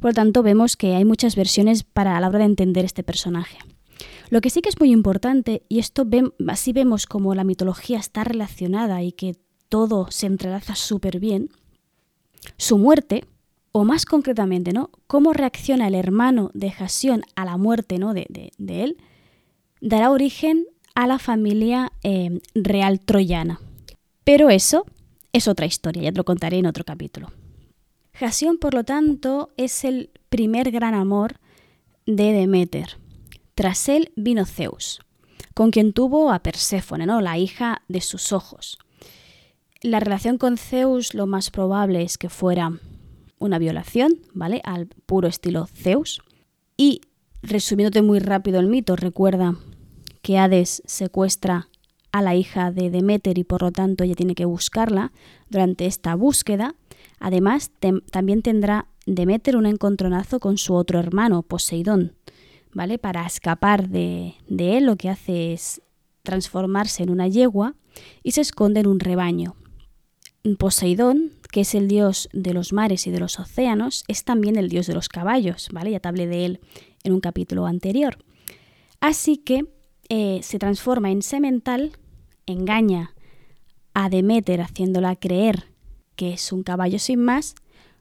Por 0.00 0.10
lo 0.10 0.14
tanto, 0.14 0.42
vemos 0.42 0.76
que 0.76 0.94
hay 0.94 1.04
muchas 1.04 1.34
versiones 1.34 1.82
para 1.82 2.16
a 2.16 2.20
la 2.20 2.28
hora 2.28 2.40
de 2.40 2.44
entender 2.44 2.84
este 2.84 3.02
personaje. 3.02 3.58
Lo 4.28 4.40
que 4.40 4.50
sí 4.50 4.60
que 4.60 4.68
es 4.68 4.78
muy 4.78 4.90
importante, 4.90 5.62
y 5.68 5.78
esto 5.78 6.06
así 6.48 6.72
vemos 6.72 7.06
como 7.06 7.34
la 7.34 7.44
mitología 7.44 7.98
está 7.98 8.22
relacionada 8.24 9.02
y 9.02 9.12
que 9.12 9.36
todo 9.68 10.08
se 10.10 10.26
entrelaza 10.26 10.74
súper 10.74 11.20
bien, 11.20 11.50
su 12.56 12.78
muerte, 12.78 13.24
o 13.76 13.84
más 13.84 14.06
concretamente, 14.06 14.72
¿no? 14.72 14.90
Cómo 15.08 15.32
reacciona 15.32 15.88
el 15.88 15.96
hermano 15.96 16.52
de 16.54 16.70
Jasión 16.70 17.22
a 17.34 17.44
la 17.44 17.56
muerte 17.56 17.98
¿no? 17.98 18.14
de, 18.14 18.52
él, 18.56 18.96
dará 19.80 20.12
origen 20.12 20.66
a 20.94 21.08
la 21.08 21.18
familia 21.18 21.90
eh, 22.04 22.38
real 22.54 23.00
troyana. 23.00 23.60
Pero 24.22 24.48
eso 24.48 24.86
es 25.32 25.48
otra 25.48 25.66
historia, 25.66 26.04
ya 26.04 26.12
te 26.12 26.18
lo 26.18 26.24
contaré 26.24 26.58
en 26.58 26.66
otro 26.66 26.84
capítulo. 26.84 27.32
Jasión, 28.12 28.58
por 28.58 28.74
lo 28.74 28.84
tanto, 28.84 29.50
es 29.56 29.84
el 29.84 30.10
primer 30.28 30.70
gran 30.70 30.94
amor 30.94 31.40
de 32.06 32.32
Demeter. 32.32 32.98
Tras 33.56 33.88
él 33.88 34.12
vino 34.14 34.46
Zeus, 34.46 35.00
con 35.52 35.72
quien 35.72 35.92
tuvo 35.92 36.30
a 36.30 36.44
Perséfone, 36.44 37.06
¿no? 37.06 37.20
la 37.20 37.38
hija 37.38 37.82
de 37.88 38.00
sus 38.00 38.32
ojos. 38.32 38.78
La 39.84 40.00
relación 40.00 40.38
con 40.38 40.56
Zeus 40.56 41.12
lo 41.12 41.26
más 41.26 41.50
probable 41.50 42.00
es 42.00 42.16
que 42.16 42.30
fuera 42.30 42.72
una 43.38 43.58
violación, 43.58 44.18
¿vale? 44.32 44.62
Al 44.64 44.86
puro 44.86 45.28
estilo 45.28 45.66
Zeus. 45.66 46.22
Y 46.78 47.02
resumiéndote 47.42 48.00
muy 48.00 48.18
rápido 48.18 48.60
el 48.60 48.66
mito, 48.66 48.96
recuerda 48.96 49.56
que 50.22 50.38
Hades 50.38 50.82
secuestra 50.86 51.68
a 52.12 52.22
la 52.22 52.34
hija 52.34 52.72
de 52.72 52.88
Demeter 52.88 53.36
y 53.36 53.44
por 53.44 53.60
lo 53.60 53.72
tanto 53.72 54.04
ella 54.04 54.14
tiene 54.14 54.34
que 54.34 54.46
buscarla. 54.46 55.12
Durante 55.50 55.84
esta 55.84 56.14
búsqueda, 56.14 56.76
además, 57.20 57.70
también 58.10 58.40
tendrá 58.40 58.86
Demeter 59.04 59.54
un 59.54 59.66
encontronazo 59.66 60.40
con 60.40 60.56
su 60.56 60.72
otro 60.72 60.98
hermano, 60.98 61.42
Poseidón, 61.42 62.14
¿vale? 62.72 62.96
Para 62.96 63.26
escapar 63.26 63.90
de, 63.90 64.36
de 64.48 64.78
él 64.78 64.86
lo 64.86 64.96
que 64.96 65.10
hace 65.10 65.52
es 65.52 65.82
transformarse 66.22 67.02
en 67.02 67.10
una 67.10 67.28
yegua 67.28 67.74
y 68.22 68.30
se 68.30 68.40
esconde 68.40 68.80
en 68.80 68.86
un 68.86 68.98
rebaño. 68.98 69.56
Poseidón, 70.58 71.32
que 71.50 71.62
es 71.62 71.74
el 71.74 71.88
dios 71.88 72.28
de 72.32 72.52
los 72.52 72.72
mares 72.72 73.06
y 73.06 73.10
de 73.10 73.20
los 73.20 73.38
océanos, 73.40 74.04
es 74.08 74.24
también 74.24 74.56
el 74.56 74.68
dios 74.68 74.86
de 74.86 74.94
los 74.94 75.08
caballos, 75.08 75.68
¿vale? 75.72 75.90
Ya 75.90 76.00
te 76.00 76.08
hablé 76.08 76.26
de 76.26 76.44
él 76.44 76.60
en 77.02 77.12
un 77.12 77.20
capítulo 77.20 77.66
anterior. 77.66 78.18
Así 79.00 79.38
que 79.38 79.66
eh, 80.08 80.40
se 80.42 80.58
transforma 80.58 81.10
en 81.10 81.22
semental, 81.22 81.92
engaña 82.46 83.14
a 83.94 84.10
Demeter 84.10 84.60
haciéndola 84.60 85.16
creer 85.16 85.74
que 86.16 86.32
es 86.32 86.52
un 86.52 86.62
caballo 86.62 86.98
sin 86.98 87.20
más, 87.20 87.54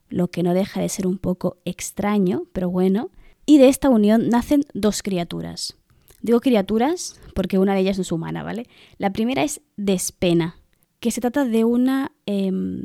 lo 0.09 0.29
que 0.29 0.43
no 0.43 0.53
deja 0.53 0.81
de 0.81 0.89
ser 0.89 1.07
un 1.07 1.17
poco 1.17 1.57
extraño, 1.65 2.45
pero 2.53 2.69
bueno, 2.69 3.09
y 3.45 3.57
de 3.57 3.67
esta 3.67 3.89
unión 3.89 4.29
nacen 4.29 4.63
dos 4.73 5.01
criaturas. 5.01 5.75
Digo 6.21 6.39
criaturas 6.39 7.19
porque 7.33 7.57
una 7.57 7.73
de 7.73 7.81
ellas 7.81 7.97
no 7.97 8.03
es 8.03 8.11
humana, 8.11 8.43
¿vale? 8.43 8.67
La 8.97 9.11
primera 9.11 9.43
es 9.43 9.61
Despena, 9.75 10.57
que 10.99 11.11
se 11.11 11.19
trata 11.19 11.43
de 11.45 11.65
una 11.65 12.12
em, 12.25 12.83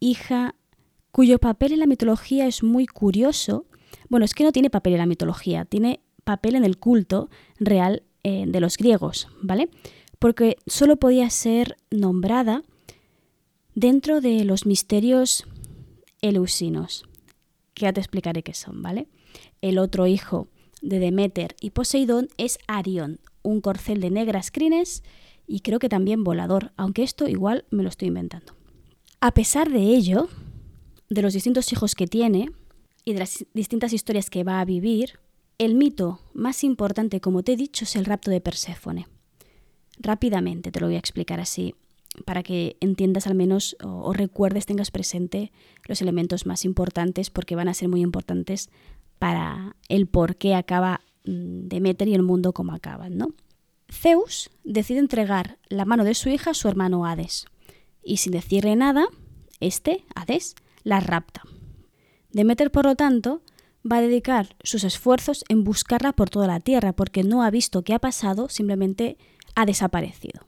hija 0.00 0.54
cuyo 1.10 1.38
papel 1.38 1.72
en 1.72 1.80
la 1.80 1.86
mitología 1.86 2.46
es 2.46 2.62
muy 2.62 2.86
curioso. 2.86 3.66
Bueno, 4.08 4.24
es 4.24 4.34
que 4.34 4.44
no 4.44 4.52
tiene 4.52 4.70
papel 4.70 4.94
en 4.94 5.00
la 5.00 5.06
mitología, 5.06 5.64
tiene 5.64 6.00
papel 6.24 6.56
en 6.56 6.64
el 6.64 6.78
culto 6.78 7.28
real 7.58 8.02
eh, 8.24 8.44
de 8.46 8.60
los 8.60 8.76
griegos, 8.76 9.28
¿vale? 9.42 9.68
Porque 10.18 10.56
solo 10.66 10.96
podía 10.96 11.28
ser 11.30 11.76
nombrada 11.90 12.62
dentro 13.74 14.20
de 14.20 14.44
los 14.44 14.66
misterios 14.66 15.44
eleusinos, 16.20 17.04
que 17.74 17.82
ya 17.82 17.92
te 17.92 18.00
explicaré 18.00 18.42
qué 18.42 18.54
son, 18.54 18.82
¿vale? 18.82 19.08
El 19.60 19.78
otro 19.78 20.06
hijo 20.06 20.48
de 20.80 20.98
Demeter 20.98 21.56
y 21.60 21.70
Poseidón 21.70 22.28
es 22.38 22.58
Arión, 22.66 23.20
un 23.42 23.60
corcel 23.60 24.00
de 24.00 24.10
negras 24.10 24.50
crines 24.50 25.02
y 25.46 25.60
creo 25.60 25.78
que 25.78 25.88
también 25.88 26.24
volador, 26.24 26.72
aunque 26.76 27.02
esto 27.02 27.28
igual 27.28 27.64
me 27.70 27.82
lo 27.82 27.88
estoy 27.88 28.08
inventando. 28.08 28.54
A 29.20 29.34
pesar 29.34 29.70
de 29.70 29.80
ello, 29.80 30.28
de 31.08 31.22
los 31.22 31.34
distintos 31.34 31.72
hijos 31.72 31.94
que 31.94 32.06
tiene 32.06 32.50
y 33.04 33.12
de 33.12 33.20
las 33.20 33.44
distintas 33.54 33.92
historias 33.92 34.30
que 34.30 34.44
va 34.44 34.60
a 34.60 34.64
vivir, 34.64 35.18
el 35.58 35.74
mito 35.74 36.20
más 36.34 36.64
importante, 36.64 37.20
como 37.20 37.42
te 37.42 37.52
he 37.52 37.56
dicho, 37.56 37.84
es 37.84 37.96
el 37.96 38.04
rapto 38.04 38.30
de 38.30 38.40
Perséfone. 38.40 39.06
Rápidamente 39.98 40.72
te 40.72 40.80
lo 40.80 40.86
voy 40.86 40.96
a 40.96 41.00
explicar 41.00 41.38
así, 41.38 41.74
para 42.24 42.42
que 42.42 42.76
entiendas 42.80 43.26
al 43.26 43.34
menos 43.34 43.76
o, 43.82 44.12
recuerdes, 44.12 44.66
tengas 44.66 44.90
presente 44.90 45.52
los 45.86 46.02
elementos 46.02 46.46
más 46.46 46.64
importantes, 46.64 47.30
porque 47.30 47.56
van 47.56 47.68
a 47.68 47.74
ser 47.74 47.88
muy 47.88 48.00
importantes 48.00 48.70
para 49.18 49.76
el 49.88 50.06
por 50.06 50.36
qué 50.36 50.54
acaba 50.54 51.00
mm, 51.24 51.68
Demeter 51.68 52.08
y 52.08 52.14
el 52.14 52.22
mundo 52.22 52.52
como 52.52 52.72
acaban, 52.72 53.16
¿no? 53.16 53.28
Zeus 53.92 54.50
decide 54.64 54.98
entregar 54.98 55.58
la 55.68 55.84
mano 55.84 56.04
de 56.04 56.14
su 56.14 56.30
hija 56.30 56.50
a 56.50 56.54
su 56.54 56.66
hermano 56.66 57.04
Hades, 57.04 57.46
y 58.02 58.16
sin 58.16 58.32
decirle 58.32 58.74
nada, 58.74 59.06
este, 59.60 60.04
Hades, 60.14 60.56
la 60.82 61.00
rapta. 61.00 61.42
Demeter, 62.30 62.72
por 62.72 62.86
lo 62.86 62.96
tanto, 62.96 63.42
va 63.90 63.98
a 63.98 64.00
dedicar 64.00 64.56
sus 64.62 64.84
esfuerzos 64.84 65.44
en 65.48 65.62
buscarla 65.62 66.12
por 66.12 66.30
toda 66.30 66.46
la 66.46 66.60
tierra, 66.60 66.94
porque 66.94 67.22
no 67.22 67.42
ha 67.42 67.50
visto 67.50 67.82
qué 67.82 67.92
ha 67.94 67.98
pasado, 67.98 68.48
simplemente 68.48 69.18
ha 69.54 69.66
desaparecido. 69.66 70.46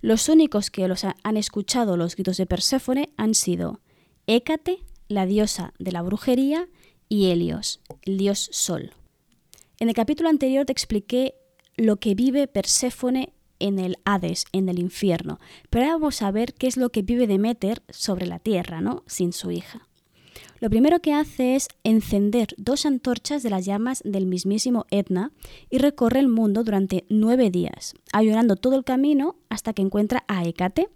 Los 0.00 0.28
únicos 0.28 0.70
que 0.70 0.86
los 0.86 1.04
han 1.04 1.36
escuchado 1.36 1.96
los 1.96 2.14
gritos 2.14 2.36
de 2.36 2.46
Perséfone 2.46 3.10
han 3.16 3.34
sido 3.34 3.80
Hécate, 4.26 4.84
la 5.08 5.26
diosa 5.26 5.74
de 5.78 5.92
la 5.92 6.02
brujería, 6.02 6.68
y 7.08 7.30
Helios, 7.30 7.80
el 8.02 8.16
dios 8.16 8.48
Sol. 8.52 8.92
En 9.78 9.88
el 9.88 9.94
capítulo 9.94 10.28
anterior 10.28 10.64
te 10.64 10.72
expliqué 10.72 11.34
lo 11.76 11.96
que 11.96 12.14
vive 12.14 12.48
Perséfone 12.48 13.32
en 13.58 13.78
el 13.78 13.96
Hades, 14.04 14.44
en 14.52 14.68
el 14.68 14.78
infierno. 14.78 15.38
Pero 15.70 15.84
ahora 15.84 15.96
vamos 15.96 16.22
a 16.22 16.30
ver 16.30 16.54
qué 16.54 16.66
es 16.66 16.76
lo 16.76 16.90
que 16.90 17.02
vive 17.02 17.26
Demeter 17.26 17.82
sobre 17.88 18.26
la 18.26 18.38
tierra, 18.38 18.80
¿no? 18.80 19.02
Sin 19.06 19.32
su 19.32 19.50
hija. 19.50 19.86
Lo 20.58 20.70
primero 20.70 21.00
que 21.00 21.12
hace 21.12 21.54
es 21.54 21.68
encender 21.84 22.48
dos 22.56 22.86
antorchas 22.86 23.42
de 23.42 23.50
las 23.50 23.66
llamas 23.66 24.02
del 24.04 24.26
mismísimo 24.26 24.86
Etna 24.90 25.32
y 25.70 25.78
recorre 25.78 26.20
el 26.20 26.28
mundo 26.28 26.64
durante 26.64 27.04
nueve 27.10 27.50
días, 27.50 27.94
ayunando 28.12 28.56
todo 28.56 28.76
el 28.76 28.84
camino 28.84 29.36
hasta 29.50 29.74
que 29.74 29.82
encuentra 29.82 30.24
a 30.28 30.44
Hécate, 30.44 30.88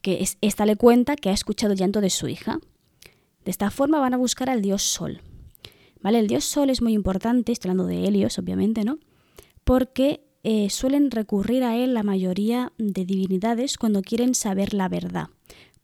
que 0.00 0.22
es, 0.22 0.38
le 0.64 0.76
cuenta 0.76 1.16
que 1.16 1.28
ha 1.28 1.34
escuchado 1.34 1.72
el 1.72 1.78
llanto 1.78 2.00
de 2.00 2.08
su 2.08 2.28
hija. 2.28 2.58
De 3.44 3.50
esta 3.50 3.70
forma 3.70 4.00
van 4.00 4.14
a 4.14 4.18
buscar 4.18 4.48
al 4.48 4.62
dios 4.62 4.82
Sol. 4.82 5.20
¿Vale? 6.02 6.18
El 6.18 6.28
dios 6.28 6.44
Sol 6.44 6.70
es 6.70 6.80
muy 6.80 6.94
importante, 6.94 7.52
estoy 7.52 7.70
hablando 7.70 7.86
de 7.86 8.06
Helios, 8.06 8.38
obviamente, 8.38 8.84
¿no? 8.84 8.98
Porque 9.70 10.26
eh, 10.42 10.68
suelen 10.68 11.12
recurrir 11.12 11.62
a 11.62 11.76
él 11.76 11.94
la 11.94 12.02
mayoría 12.02 12.72
de 12.76 13.04
divinidades 13.04 13.78
cuando 13.78 14.02
quieren 14.02 14.34
saber 14.34 14.74
la 14.74 14.88
verdad, 14.88 15.28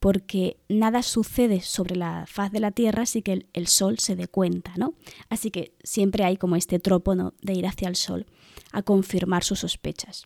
porque 0.00 0.57
nada 0.69 1.05
sucede 1.05 1.61
sobre 1.61 1.95
la 1.95 2.25
faz 2.26 2.50
de 2.50 2.59
la 2.59 2.73
tierra 2.73 3.05
así 3.05 3.23
que 3.23 3.47
el, 3.52 3.66
sol 3.69 4.00
se 4.00 4.16
dé 4.16 4.26
cuenta, 4.26 4.73
¿no? 4.76 4.95
Así 5.28 5.52
que 5.52 5.73
siempre 5.85 6.25
hay 6.25 6.37
como 6.37 6.57
este 6.57 6.81
tropo 6.81 7.14
de 7.14 7.52
ir 7.52 7.64
hacia 7.64 7.87
el 7.87 7.95
sol 7.95 8.26
a 8.73 8.83
confirmar 8.83 9.45
sus 9.45 9.61
sospechas. 9.61 10.25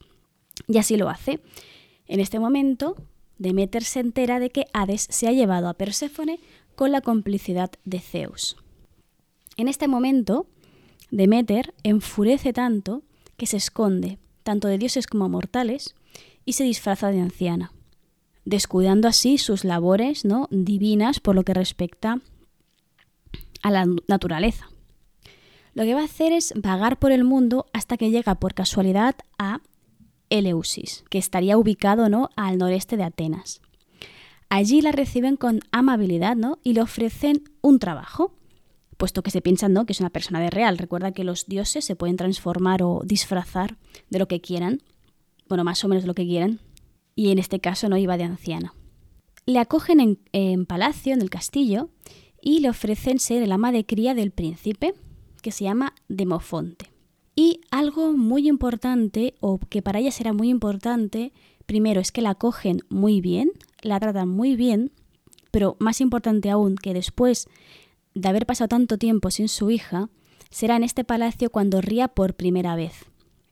Y 0.67 0.79
así 0.79 0.97
lo 0.97 1.11
hace. 1.11 1.41
En 2.07 2.19
este 2.19 2.39
momento, 2.39 2.97
Demeter 3.37 3.85
se 3.85 4.01
entera 4.01 4.41
de 4.41 4.49
que 4.49 4.65
Hades 4.73 5.07
se 5.11 5.29
ha 5.29 5.33
llevado 5.33 5.69
a 5.69 5.75
Perséfone 5.75 6.41
con 6.77 6.93
la 6.93 7.03
complicidad 7.03 7.71
de 7.85 8.01
Zeus. 8.01 8.57
En 9.59 9.69
este 9.69 9.87
momento, 9.87 10.47
Demeter 11.11 11.75
enfurece 11.83 12.55
tanto 12.55 13.03
que 13.41 13.47
se 13.47 13.57
esconde, 13.57 14.19
tanto 14.43 14.69
de 14.69 14.77
dioses 14.77 15.07
como 15.07 15.31
mortales, 15.31 15.95
y 16.45 16.53
se 16.53 16.65
disfraza 16.65 17.11
de 17.11 17.23
anciana, 17.23 17.73
descuidando 18.45 19.09
así 19.09 19.39
sus 19.39 19.65
labores 19.65 20.27
¿no? 20.27 20.47
divinas 20.51 21.21
por 21.21 21.35
lo 21.35 21.43
que 21.43 21.55
respecta 21.55 22.21
a 23.63 23.71
la 23.71 23.87
naturaleza. 24.09 24.69
Lo 25.73 25.85
que 25.85 25.95
va 25.95 26.03
a 26.03 26.05
hacer 26.05 26.35
es 26.35 26.53
vagar 26.55 26.99
por 26.99 27.13
el 27.13 27.25
mundo 27.25 27.65
hasta 27.73 27.97
que 27.97 28.11
llega 28.11 28.35
por 28.35 28.53
casualidad 28.53 29.15
a 29.39 29.63
Eleusis, 30.29 31.05
que 31.09 31.17
estaría 31.17 31.57
ubicado 31.57 32.11
¿no? 32.11 32.29
al 32.37 32.59
noreste 32.59 32.99
de 32.99 33.05
Atenas. 33.05 33.63
Allí 34.51 34.83
la 34.83 34.93
reciben 34.93 35.37
con 35.37 35.61
amabilidad 35.73 36.37
¿no? 36.37 36.59
y 36.63 36.75
le 36.75 36.83
ofrecen 36.83 37.45
un 37.63 37.79
trabajo, 37.79 38.35
puesto 39.01 39.23
que 39.23 39.31
se 39.33 39.41
piensan 39.41 39.73
¿no? 39.73 39.87
que 39.87 39.95
es 39.95 40.01
una 40.01 40.11
persona 40.11 40.41
de 40.41 40.51
real. 40.51 40.79
Recuerda 40.79 41.11
que 41.11 41.25
los 41.25 41.47
dioses 41.47 41.85
se 41.85 41.97
pueden 41.97 42.17
transformar 42.17 42.83
o 42.83 43.01
disfrazar 43.03 43.79
de 44.11 44.19
lo 44.21 44.29
que 44.29 44.41
quieran, 44.41 44.83
bueno, 45.49 45.65
más 45.65 45.83
o 45.85 45.89
menos 45.89 46.05
lo 46.05 46.15
que 46.15 46.27
quieran, 46.27 46.61
y 47.17 47.33
en 47.33 47.39
este 47.39 47.61
caso 47.61 47.89
no 47.89 47.97
iba 47.97 48.19
de 48.19 48.25
anciana. 48.25 48.75
Le 49.47 49.59
acogen 49.59 50.01
en, 50.01 50.19
en 50.33 50.67
palacio, 50.67 51.15
en 51.15 51.23
el 51.23 51.31
castillo, 51.31 51.89
y 52.43 52.61
le 52.61 52.69
ofrecen 52.69 53.19
ser 53.19 53.43
el 53.43 53.53
ama 53.53 53.73
de 53.73 53.87
cría 53.87 54.15
del 54.15 54.31
príncipe, 54.31 54.95
que 55.43 55.51
se 55.51 55.65
llama 55.65 55.95
Demofonte. 56.09 56.93
Y 57.35 57.63
algo 57.71 58.13
muy 58.13 58.49
importante, 58.49 59.35
o 59.41 59.59
que 59.59 59.81
para 59.81 59.99
ella 59.99 60.13
será 60.13 60.35
muy 60.35 60.51
importante, 60.51 61.33
primero 61.65 62.01
es 62.03 62.13
que 62.13 62.21
la 62.21 62.35
cogen 62.35 62.83
muy 62.91 63.23
bien, 63.23 63.51
la 63.81 63.99
tratan 63.99 64.29
muy 64.29 64.57
bien, 64.57 64.93
pero 65.51 65.77
más 65.81 66.03
importante 66.03 66.51
aún 66.51 66.77
que 66.77 66.93
después 66.93 67.49
de 68.15 68.29
haber 68.29 68.47
pasado 68.47 68.69
tanto 68.69 68.99
tiempo 68.99 69.31
sin 69.31 69.49
su 69.49 69.71
hija, 69.71 70.09
será 70.51 70.77
en 70.77 70.85
este 70.85 71.05
palacio 71.05 71.51
cuando 71.51 71.81
ría 71.81 72.09
por 72.09 72.35
primera 72.35 72.75
vez. 72.75 73.07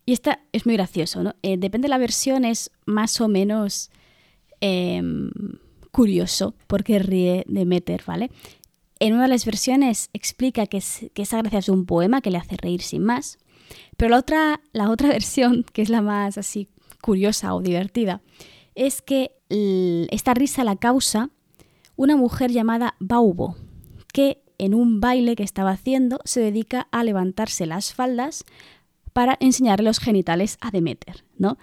Y 0.04 0.12
esta 0.12 0.40
es 0.52 0.66
muy 0.66 0.74
gracioso, 0.74 1.22
¿no? 1.22 1.34
Eh, 1.42 1.56
depende 1.58 1.86
de 1.86 1.90
la 1.90 1.98
versión, 1.98 2.44
es 2.44 2.70
más 2.86 3.20
o 3.20 3.28
menos 3.28 3.90
em, 4.60 5.30
curioso 5.92 6.54
porque 6.66 6.98
ríe 6.98 7.44
de 7.46 7.64
Meter, 7.66 8.02
¿vale? 8.06 8.30
En 9.00 9.12
una 9.12 9.24
de 9.24 9.28
las 9.28 9.44
versiones 9.44 10.10
explica 10.12 10.66
que, 10.66 10.78
es, 10.78 11.10
que 11.14 11.22
esa 11.22 11.38
gracia 11.38 11.60
es 11.60 11.68
un 11.68 11.86
poema 11.86 12.20
que 12.20 12.30
le 12.30 12.38
hace 12.38 12.56
reír 12.56 12.82
sin 12.82 13.04
más. 13.04 13.38
Pero 13.96 14.10
la 14.10 14.18
otra, 14.18 14.60
la 14.72 14.90
otra 14.90 15.08
versión, 15.10 15.64
que 15.72 15.82
es 15.82 15.88
la 15.88 16.02
más 16.02 16.38
así 16.38 16.68
curiosa 17.00 17.54
o 17.54 17.60
divertida, 17.60 18.22
es 18.74 19.02
que 19.02 19.32
esta 20.10 20.34
risa 20.34 20.64
la 20.64 20.76
causa 20.76 21.30
una 21.96 22.16
mujer 22.16 22.50
llamada 22.50 22.94
Baubo, 23.00 23.56
que 24.12 24.42
en 24.58 24.74
un 24.74 25.00
baile 25.00 25.36
que 25.36 25.42
estaba 25.42 25.70
haciendo 25.70 26.18
se 26.24 26.40
dedica 26.40 26.88
a 26.90 27.04
levantarse 27.04 27.66
las 27.66 27.94
faldas 27.94 28.44
para 29.12 29.36
enseñarle 29.40 29.86
los 29.86 30.00
genitales 30.00 30.58
a 30.60 30.70
Demeter, 30.70 31.24
¿no? 31.38 31.58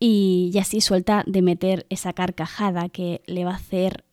Y, 0.00 0.52
así 0.60 0.80
suelta 0.80 1.24
Demeter 1.26 1.86
esa 1.88 2.12
carcajada 2.12 2.88
que 2.88 3.22
le 3.26 3.44
va 3.44 3.52
a 3.52 3.56
hacer 3.56 4.04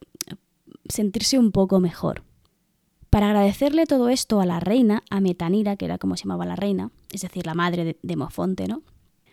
sentirse 0.87 1.37
un 1.37 1.51
poco 1.51 1.79
mejor. 1.79 2.23
Para 3.09 3.27
agradecerle 3.27 3.85
todo 3.85 4.07
esto 4.09 4.39
a 4.39 4.45
la 4.45 4.59
reina, 4.59 5.03
a 5.09 5.19
Metanira, 5.19 5.75
que 5.75 5.85
era 5.85 5.97
como 5.97 6.15
se 6.15 6.23
llamaba 6.23 6.45
la 6.45 6.55
reina, 6.55 6.91
es 7.11 7.21
decir, 7.21 7.45
la 7.45 7.53
madre 7.53 7.83
de, 7.83 7.97
Demofonte, 8.03 8.67
¿no? 8.67 8.83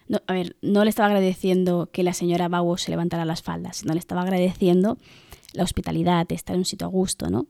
¿no? 0.08 0.20
A 0.26 0.32
ver, 0.32 0.56
no 0.62 0.82
le 0.82 0.90
estaba 0.90 1.06
agradeciendo 1.06 1.90
que 1.92 2.02
la 2.02 2.12
señora 2.12 2.48
Bauo 2.48 2.76
se 2.76 2.90
levantara 2.90 3.24
las 3.24 3.42
faldas, 3.42 3.76
sino 3.78 3.92
le 3.92 4.00
estaba 4.00 4.22
agradeciendo 4.22 4.98
la 5.52 5.62
hospitalidad, 5.62 6.30
estar 6.32 6.54
en 6.54 6.60
un 6.60 6.64
sitio 6.64 6.88
a 6.88 6.90
gusto, 6.90 7.30
¿no? 7.30 7.46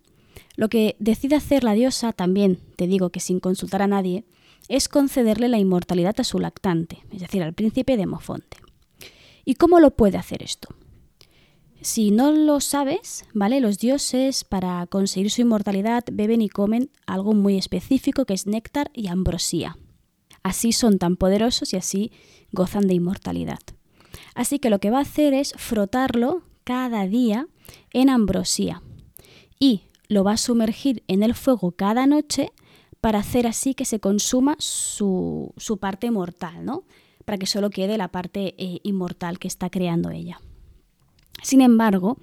Lo 0.56 0.68
que 0.68 0.96
decide 0.98 1.36
hacer 1.36 1.64
la 1.64 1.74
diosa, 1.74 2.12
también 2.12 2.58
te 2.76 2.86
digo 2.86 3.10
que 3.10 3.20
sin 3.20 3.40
consultar 3.40 3.82
a 3.82 3.86
nadie, 3.86 4.24
es 4.68 4.88
concederle 4.88 5.48
la 5.48 5.58
inmortalidad 5.58 6.14
a 6.18 6.24
su 6.24 6.38
lactante, 6.38 6.98
es 7.10 7.20
decir, 7.20 7.42
al 7.42 7.54
príncipe 7.54 7.96
Demofonte. 7.96 8.58
¿Y 9.44 9.54
cómo 9.54 9.80
lo 9.80 9.92
puede 9.92 10.18
hacer 10.18 10.42
esto? 10.42 10.68
Si 11.80 12.10
no 12.10 12.32
lo 12.32 12.60
sabes, 12.60 13.24
¿vale? 13.34 13.60
Los 13.60 13.78
dioses 13.78 14.44
para 14.44 14.86
conseguir 14.88 15.30
su 15.30 15.42
inmortalidad 15.42 16.04
beben 16.12 16.42
y 16.42 16.48
comen 16.48 16.90
algo 17.06 17.34
muy 17.34 17.56
específico 17.56 18.24
que 18.24 18.34
es 18.34 18.46
néctar 18.46 18.90
y 18.92 19.06
ambrosía. 19.06 19.78
Así 20.42 20.72
son 20.72 20.98
tan 20.98 21.16
poderosos 21.16 21.72
y 21.72 21.76
así 21.76 22.12
gozan 22.52 22.88
de 22.88 22.94
inmortalidad. 22.94 23.60
Así 24.34 24.58
que 24.58 24.70
lo 24.70 24.80
que 24.80 24.90
va 24.90 24.98
a 24.98 25.02
hacer 25.02 25.34
es 25.34 25.54
frotarlo 25.56 26.42
cada 26.64 27.06
día 27.06 27.46
en 27.92 28.10
ambrosía 28.10 28.82
y 29.58 29.82
lo 30.08 30.24
va 30.24 30.32
a 30.32 30.36
sumergir 30.36 31.02
en 31.06 31.22
el 31.22 31.34
fuego 31.34 31.72
cada 31.72 32.06
noche 32.06 32.50
para 33.00 33.20
hacer 33.20 33.46
así 33.46 33.74
que 33.74 33.84
se 33.84 34.00
consuma 34.00 34.56
su, 34.58 35.52
parte 35.80 36.10
mortal, 36.10 36.64
¿no? 36.64 36.84
Para 37.24 37.38
que 37.38 37.46
solo 37.46 37.70
quede 37.70 37.98
la 37.98 38.08
parte 38.08 38.54
eh, 38.58 38.80
inmortal 38.82 39.38
que 39.38 39.48
está 39.48 39.70
creando 39.70 40.10
ella. 40.10 40.40
Sin 41.42 41.60
embargo, 41.60 42.18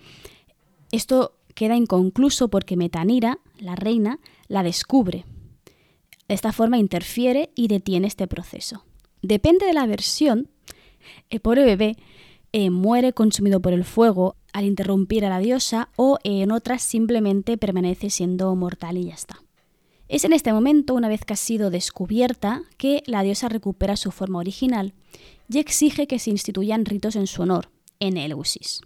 esto 0.92 1.38
queda 1.54 1.76
inconcluso 1.76 2.50
porque 2.50 2.76
Metanira, 2.76 3.40
la 3.58 3.76
reina, 3.76 4.20
la 4.48 4.64
descubre. 4.64 5.26
De 6.28 6.34
esta 6.34 6.52
forma 6.52 6.78
interfiere 6.78 7.52
y 7.56 7.68
detiene 7.68 8.08
este 8.08 8.28
proceso. 8.28 8.84
Depende 9.22 9.66
de 9.66 9.74
la 9.74 9.86
versión, 9.86 10.50
el 11.30 11.40
pobre 11.40 11.64
bebé 11.64 11.98
eh, 12.58 12.70
muere 12.70 13.12
consumido 13.12 13.60
por 13.60 13.74
el 13.74 13.84
fuego 13.84 14.38
al 14.54 14.64
interrumpir 14.64 15.26
a 15.26 15.30
la 15.30 15.40
diosa 15.40 15.90
o 15.98 16.20
en 16.24 16.54
otras 16.54 16.82
simplemente 16.82 17.58
permanece 17.58 18.10
siendo 18.10 18.56
mortal 18.56 18.98
y 18.98 19.08
ya 19.08 19.14
está. 19.14 19.42
Es 20.08 20.24
en 20.24 20.32
este 20.32 20.54
momento, 20.54 20.94
una 20.94 21.10
vez 21.10 21.26
que 21.26 21.34
ha 21.34 21.36
sido 21.36 21.70
descubierta, 21.70 22.62
que 22.78 23.04
la 23.08 23.24
diosa 23.24 23.50
recupera 23.50 23.98
su 23.98 24.10
forma 24.10 24.40
original 24.40 24.94
y 25.50 25.60
exige 25.60 26.08
que 26.08 26.18
se 26.18 26.30
instituyan 26.30 26.86
ritos 26.86 27.18
en 27.18 27.28
su 27.28 27.42
honor, 27.42 27.72
en 28.00 28.16
Eleusis. 28.16 28.80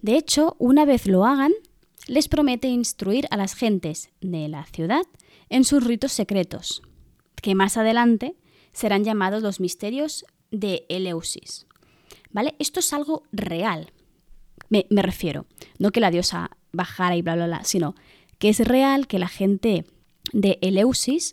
De 0.00 0.16
hecho, 0.16 0.56
una 0.58 0.86
vez 0.86 1.06
lo 1.06 1.26
hagan, 1.26 1.52
les 2.06 2.28
promete 2.28 2.68
instruir 2.68 3.26
a 3.30 3.36
las 3.36 3.52
gentes 3.52 4.08
de 4.22 4.48
la 4.48 4.64
ciudad 4.64 5.02
en 5.50 5.64
sus 5.64 5.84
ritos 5.84 6.12
secretos, 6.12 6.80
que 7.42 7.54
más 7.54 7.76
adelante 7.76 8.36
serán 8.72 9.04
llamados 9.04 9.42
los 9.42 9.60
misterios 9.60 10.24
de 10.50 10.86
Eleusis. 10.88 11.65
¿Vale? 12.36 12.54
Esto 12.58 12.80
es 12.80 12.92
algo 12.92 13.22
real. 13.32 13.92
Me, 14.68 14.84
refiero, 14.90 15.46
no 15.78 15.90
que 15.90 16.00
la 16.00 16.10
diosa 16.10 16.50
bajara 16.70 17.16
y 17.16 17.22
bla, 17.22 17.34
bla, 17.34 17.46
bla, 17.46 17.64
sino 17.64 17.94
que 18.38 18.50
es 18.50 18.58
real 18.60 19.06
que 19.06 19.18
la 19.18 19.28
gente 19.28 19.86
de 20.34 20.58
Eleusis 20.60 21.32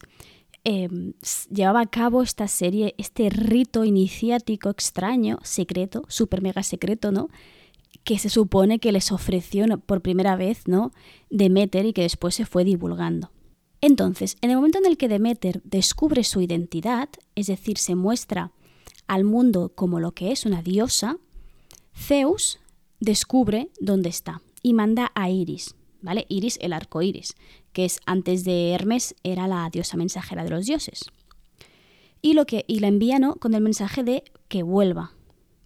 em, 0.63 1.11
llevaba 1.51 1.81
a 1.81 1.87
cabo 1.87 2.23
esta 2.23 2.47
serie, 2.47 2.95
este 2.97 3.29
rito 3.29 3.83
iniciático 3.83 4.69
extraño, 4.69 5.39
secreto, 5.43 6.05
súper 6.07 6.41
mega 6.41 6.63
secreto, 6.63 7.11
¿no? 7.11 7.27
que 8.05 8.17
se 8.17 8.29
supone 8.29 8.79
que 8.79 8.93
les 8.93 9.11
ofreció 9.11 9.65
por 9.79 10.01
primera 10.01 10.37
vez, 10.37 10.69
¿no? 10.69 10.93
Demeter 11.29 11.85
y 11.85 11.91
que 11.91 12.03
después 12.03 12.33
se 12.33 12.45
fue 12.45 12.63
divulgando. 12.63 13.29
Entonces, 13.81 14.37
en 14.39 14.51
el 14.51 14.55
momento 14.55 14.77
en 14.77 14.85
el 14.85 14.95
que 14.95 15.09
Demeter 15.09 15.61
descubre 15.65 16.23
su 16.23 16.39
identidad, 16.39 17.09
es 17.35 17.47
decir, 17.47 17.77
se 17.77 17.95
muestra 17.95 18.53
al 19.07 19.23
mundo 19.23 19.71
como 19.75 19.99
lo 19.99 20.11
que 20.11 20.31
es 20.31 20.45
una 20.45 20.61
diosa, 20.61 21.17
Zeus 21.95 22.59
descubre 22.99 23.69
dónde 23.79 24.09
está 24.09 24.41
y 24.61 24.73
manda 24.73 25.11
a 25.15 25.29
Iris, 25.29 25.75
¿vale? 26.01 26.25
Iris, 26.29 26.57
el 26.61 26.73
arco 26.73 27.01
iris, 27.01 27.35
que 27.73 27.85
es 27.85 27.99
antes 28.05 28.43
de 28.43 28.71
Hermes, 28.71 29.15
era 29.23 29.47
la 29.47 29.69
diosa 29.69 29.97
mensajera 29.97 30.43
de 30.43 30.49
los 30.49 30.65
dioses. 30.65 31.05
Y, 32.21 32.33
lo 32.33 32.45
que, 32.45 32.63
y 32.67 32.79
la 32.79 32.87
envía 32.87 33.19
¿no? 33.19 33.35
con 33.35 33.53
el 33.53 33.61
mensaje 33.61 34.03
de 34.03 34.23
que 34.47 34.63
vuelva. 34.63 35.11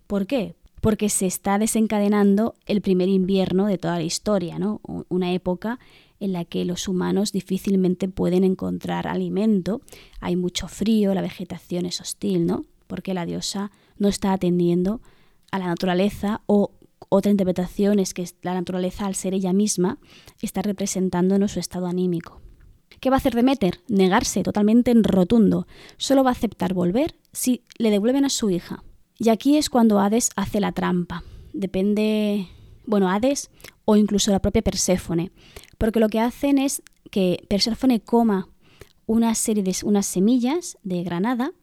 ¿Por 0.07 0.25
qué? 0.25 0.55
porque 0.81 1.09
se 1.09 1.25
está 1.25 1.57
desencadenando 1.57 2.55
el 2.65 2.81
primer 2.81 3.09
invierno 3.09 3.67
de 3.67 3.77
toda 3.77 3.97
la 3.97 4.03
historia, 4.03 4.59
¿no? 4.59 4.81
Una 5.09 5.33
época 5.33 5.79
en 6.19 6.33
la 6.33 6.45
que 6.45 6.65
los 6.65 6.87
humanos 6.87 7.31
difícilmente 7.31 8.07
pueden 8.07 8.43
encontrar 8.43 9.07
alimento, 9.07 9.81
hay 10.19 10.35
mucho 10.35 10.67
frío, 10.67 11.13
la 11.13 11.21
vegetación 11.21 11.85
es 11.85 12.01
hostil, 12.01 12.45
¿no? 12.45 12.65
Porque 12.87 13.13
la 13.13 13.25
diosa 13.25 13.71
no 13.97 14.07
está 14.07 14.33
atendiendo 14.33 15.01
a 15.51 15.59
la 15.59 15.67
naturaleza 15.67 16.41
o 16.45 16.71
otra 17.09 17.31
interpretación 17.31 17.99
es 17.99 18.13
que 18.13 18.27
la 18.41 18.53
naturaleza 18.53 19.05
al 19.05 19.15
ser 19.15 19.33
ella 19.33 19.53
misma 19.53 19.97
está 20.41 20.61
representándonos 20.61 21.53
su 21.53 21.59
estado 21.59 21.87
anímico. 21.87 22.41
¿Qué 22.99 23.09
va 23.09 23.15
a 23.15 23.19
hacer 23.19 23.35
Demeter? 23.35 23.79
Negarse 23.87 24.43
totalmente 24.43 24.91
en 24.91 25.03
rotundo. 25.03 25.67
Solo 25.97 26.23
va 26.23 26.31
a 26.31 26.33
aceptar 26.33 26.73
volver 26.73 27.15
si 27.31 27.63
le 27.77 27.91
devuelven 27.91 28.25
a 28.25 28.29
su 28.29 28.49
hija. 28.49 28.83
Y 29.19 29.29
aquí 29.29 29.57
es 29.57 29.69
cuando 29.69 29.99
Hades 29.99 30.31
hace 30.35 30.59
la 30.59 30.71
trampa. 30.71 31.23
Depende, 31.53 32.47
bueno, 32.85 33.09
Hades 33.09 33.49
o 33.85 33.95
incluso 33.95 34.31
la 34.31 34.39
propia 34.39 34.61
Perséfone. 34.61 35.31
Porque 35.77 35.99
lo 35.99 36.09
que 36.09 36.19
hacen 36.19 36.57
es 36.57 36.81
que 37.11 37.45
Perséfone 37.47 37.99
coma 38.01 38.49
una 39.05 39.33
serie 39.35 39.63
de 39.63 39.75
unas 39.83 40.05
semillas 40.05 40.77
de 40.83 41.03
granada 41.03 41.53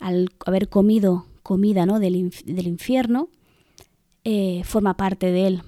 al 0.00 0.30
haber 0.44 0.68
comido 0.68 1.26
comida 1.42 1.86
¿no? 1.86 2.00
del, 2.00 2.16
infierno, 2.16 3.28
eh, 4.24 4.62
forma 4.64 4.96
parte 4.96 5.30
de 5.30 5.46
él. 5.46 5.62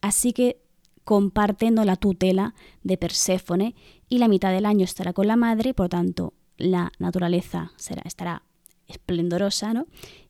Así 0.00 0.32
que 0.32 0.62
compartiendo 1.04 1.84
la 1.84 1.96
tutela 1.96 2.54
de 2.82 2.96
Perséfone 2.96 3.74
y 4.08 4.18
la 4.18 4.28
mitad 4.28 4.52
del 4.52 4.66
año 4.66 4.84
estará 4.84 5.12
con 5.12 5.26
la 5.26 5.36
madre, 5.36 5.74
por 5.74 5.88
tanto 5.88 6.34
la 6.56 6.92
naturaleza 6.98 7.72
será, 7.76 8.02
estará 8.04 8.44
esplendorosa, 8.86 9.74
¿no? 9.74 9.86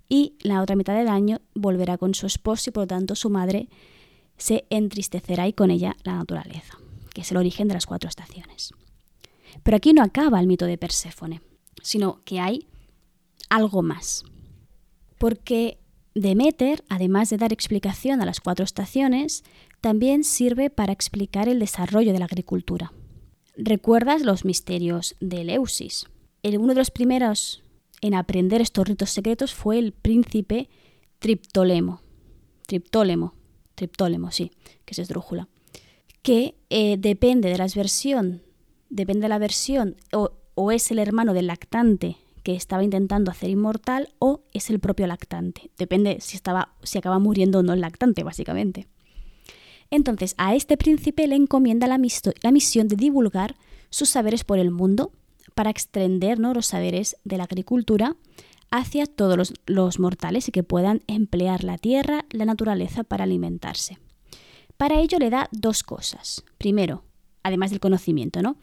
Y 0.08 0.36
la 0.40 0.62
otra 0.62 0.76
mitad 0.76 0.94
del 0.94 1.08
año 1.08 1.40
volverá 1.54 1.98
con 1.98 2.14
su 2.14 2.26
esposo 2.26 2.70
y 2.70 2.72
por 2.72 2.84
lo 2.84 2.86
tanto 2.86 3.14
su 3.14 3.30
madre 3.30 3.68
se 4.36 4.66
entristecerá 4.70 5.46
y 5.48 5.52
con 5.52 5.70
ella 5.70 5.96
la 6.04 6.16
naturaleza, 6.16 6.78
que 7.14 7.22
es 7.22 7.30
el 7.30 7.36
origen 7.36 7.68
de 7.68 7.74
las 7.74 7.86
cuatro 7.86 8.08
estaciones. 8.08 8.72
Pero 9.62 9.76
aquí 9.76 9.92
no 9.92 10.02
acaba 10.02 10.40
el 10.40 10.46
mito 10.46 10.66
de 10.66 10.78
Perséfone, 10.78 11.40
sino 11.82 12.20
que 12.24 12.40
hay 12.40 12.66
algo 13.52 13.82
más. 13.82 14.24
Porque 15.18 15.78
Demeter, 16.14 16.82
además 16.88 17.30
de 17.30 17.36
dar 17.36 17.52
explicación 17.52 18.20
a 18.20 18.26
las 18.26 18.40
cuatro 18.40 18.64
estaciones, 18.64 19.44
también 19.80 20.24
sirve 20.24 20.70
para 20.70 20.92
explicar 20.92 21.48
el 21.48 21.58
desarrollo 21.58 22.12
de 22.12 22.18
la 22.18 22.24
agricultura. 22.24 22.92
¿Recuerdas 23.56 24.22
los 24.22 24.44
misterios 24.44 25.16
de 25.20 25.42
Eleusis? 25.42 26.06
uno 26.44 26.68
de 26.68 26.80
los 26.80 26.90
primeros 26.90 27.62
en 28.00 28.14
aprender 28.14 28.60
estos 28.60 28.88
ritos 28.88 29.10
secretos 29.10 29.54
fue 29.54 29.78
el 29.78 29.92
príncipe 29.92 30.68
Triptolemo. 31.20 32.00
Triptólemo, 32.66 33.34
Triptólemo, 33.74 34.32
sí, 34.32 34.50
que 34.84 34.92
es 34.92 34.98
esdrújula. 34.98 35.48
Que 36.22 36.56
eh, 36.70 36.96
depende 36.98 37.48
de 37.48 37.58
la 37.58 37.68
versión, 37.74 38.42
depende 38.88 39.22
de 39.22 39.28
la 39.28 39.38
versión, 39.38 39.96
o, 40.12 40.32
o 40.54 40.72
es 40.72 40.90
el 40.90 40.98
hermano 40.98 41.32
del 41.32 41.46
lactante 41.46 42.16
que 42.42 42.54
estaba 42.54 42.84
intentando 42.84 43.30
hacer 43.30 43.50
inmortal 43.50 44.12
o 44.18 44.42
es 44.52 44.70
el 44.70 44.80
propio 44.80 45.06
lactante. 45.06 45.70
Depende 45.78 46.18
si, 46.20 46.36
estaba, 46.36 46.74
si 46.82 46.98
acaba 46.98 47.18
muriendo 47.18 47.60
o 47.60 47.62
no 47.62 47.72
el 47.72 47.80
lactante, 47.80 48.24
básicamente. 48.24 48.88
Entonces, 49.90 50.34
a 50.38 50.54
este 50.54 50.76
príncipe 50.76 51.26
le 51.26 51.36
encomienda 51.36 51.86
la, 51.86 51.98
misión 51.98 52.88
de 52.88 52.96
divulgar 52.96 53.56
sus 53.90 54.08
saberes 54.08 54.42
por 54.42 54.58
el 54.58 54.70
mundo 54.70 55.12
para 55.54 55.70
extender 55.70 56.38
los 56.38 56.66
saberes 56.66 57.16
de 57.24 57.36
la 57.36 57.44
agricultura 57.44 58.16
hacia 58.70 59.04
todos 59.04 59.36
los, 59.36 59.52
los, 59.66 59.98
mortales 59.98 60.48
y 60.48 60.52
que 60.52 60.62
puedan 60.62 61.02
emplear 61.06 61.62
la 61.62 61.76
tierra, 61.76 62.24
la 62.30 62.46
naturaleza 62.46 63.04
para 63.04 63.24
alimentarse. 63.24 63.98
Para 64.78 64.98
ello 64.98 65.18
le 65.18 65.28
da 65.28 65.48
dos 65.52 65.82
cosas. 65.82 66.42
Primero, 66.56 67.04
además 67.42 67.70
del 67.70 67.80
conocimiento, 67.80 68.40
¿no? 68.40 68.56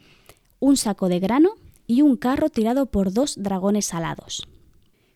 Un 0.60 0.78
saco 0.78 1.10
de 1.10 1.20
grano 1.20 1.52
y 1.90 2.04
un 2.04 2.18
carro 2.18 2.50
tirado 2.50 2.86
por 2.86 3.12
dos 3.12 3.34
dragones 3.36 3.96
alados. 3.96 4.48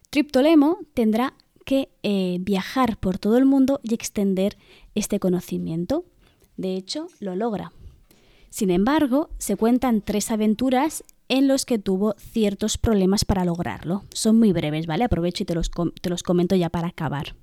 Triptolemo 0.09 0.79
tendrá 0.95 1.35
que 1.65 1.89
eh, 2.01 2.39
viajar 2.41 2.97
por 2.97 3.19
todo 3.19 3.37
el 3.37 3.45
mundo 3.45 3.79
y 3.83 3.93
extender 3.93 4.57
este 4.95 5.19
conocimiento. 5.19 6.03
De 6.57 6.75
hecho, 6.75 7.09
lo 7.19 7.35
logra. 7.35 7.71
Sin 8.49 8.71
embargo, 8.71 9.29
se 9.37 9.55
cuentan 9.55 10.01
tres 10.01 10.31
aventuras 10.31 11.03
en 11.29 11.47
los 11.47 11.65
que 11.65 11.77
tuvo 11.77 12.15
ciertos 12.17 12.79
problemas 12.79 13.23
para 13.23 13.45
lograrlo. 13.45 14.03
Son 14.11 14.39
muy 14.39 14.51
breves, 14.51 14.87
¿vale? 14.87 15.03
Aprovecho 15.03 15.43
y 15.43 15.45
te 15.45 15.53
los, 15.53 15.69
te 16.01 16.09
los 16.09 16.23
comento 16.23 16.55
ya 16.55 16.69
para 16.69 16.87
acabar. 16.87 17.35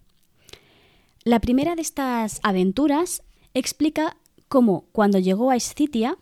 La 1.23 1.39
primera 1.39 1.77
de 1.77 1.83
estas 1.83 2.41
aventuras 2.43 3.23
explica 3.55 4.17
cómo 4.49 4.87
cuando 4.91 5.21
llegó 5.21 5.53
a 5.53 5.57
Escitia, 5.57 6.19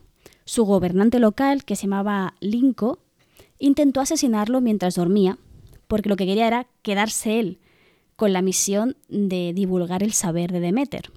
su 0.48 0.64
gobernante 0.64 1.18
local, 1.18 1.64
que 1.64 1.76
se 1.76 1.82
llamaba 1.82 2.32
Linco, 2.40 3.00
intentó 3.58 4.00
asesinarlo 4.00 4.62
mientras 4.62 4.94
dormía, 4.94 5.36
porque 5.88 6.08
lo 6.08 6.16
que 6.16 6.24
quería 6.24 6.46
era 6.46 6.66
quedarse 6.80 7.38
él 7.38 7.58
con 8.16 8.32
la 8.32 8.40
misión 8.40 8.96
de 9.10 9.52
divulgar 9.52 10.02
el 10.02 10.14
saber 10.14 10.50
de 10.50 10.60
Demeter. 10.60 11.12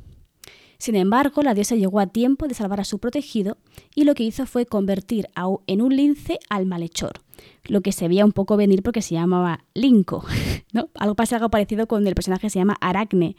Sin 0.80 0.98
embargo, 0.98 1.44
la 1.44 1.54
diosa 1.54 1.76
llegó 1.76 2.02
a 2.02 2.08
tiempo 2.08 2.50
de 2.50 2.56
salvar 2.56 2.82
a 2.82 2.84
su 2.84 3.00
protegido 3.00 3.58
y 3.96 4.04
lo 4.04 4.16
que 4.16 4.24
hizo 4.24 4.46
fue 4.46 4.66
convertir 4.66 5.30
en 5.66 5.82
un 5.82 5.96
lince 5.96 6.38
al 6.50 6.66
malhechor, 6.66 7.22
lo 7.64 7.80
que 7.80 7.94
se 7.94 8.10
veía 8.10 8.26
un 8.26 8.34
poco 8.34 8.58
venir 8.58 8.84
porque 8.84 9.02
se 9.02 9.16
llamaba 9.16 9.64
Linco. 9.74 10.26
¿no? 10.74 10.90
Algo 10.96 11.16
pasa 11.16 11.38
algo 11.38 11.50
parecido 11.50 11.88
con 11.88 12.06
el 12.06 12.16
personaje 12.16 12.48
que 12.48 12.50
se 12.50 12.60
llama 12.60 12.78
Aracne, 12.82 13.38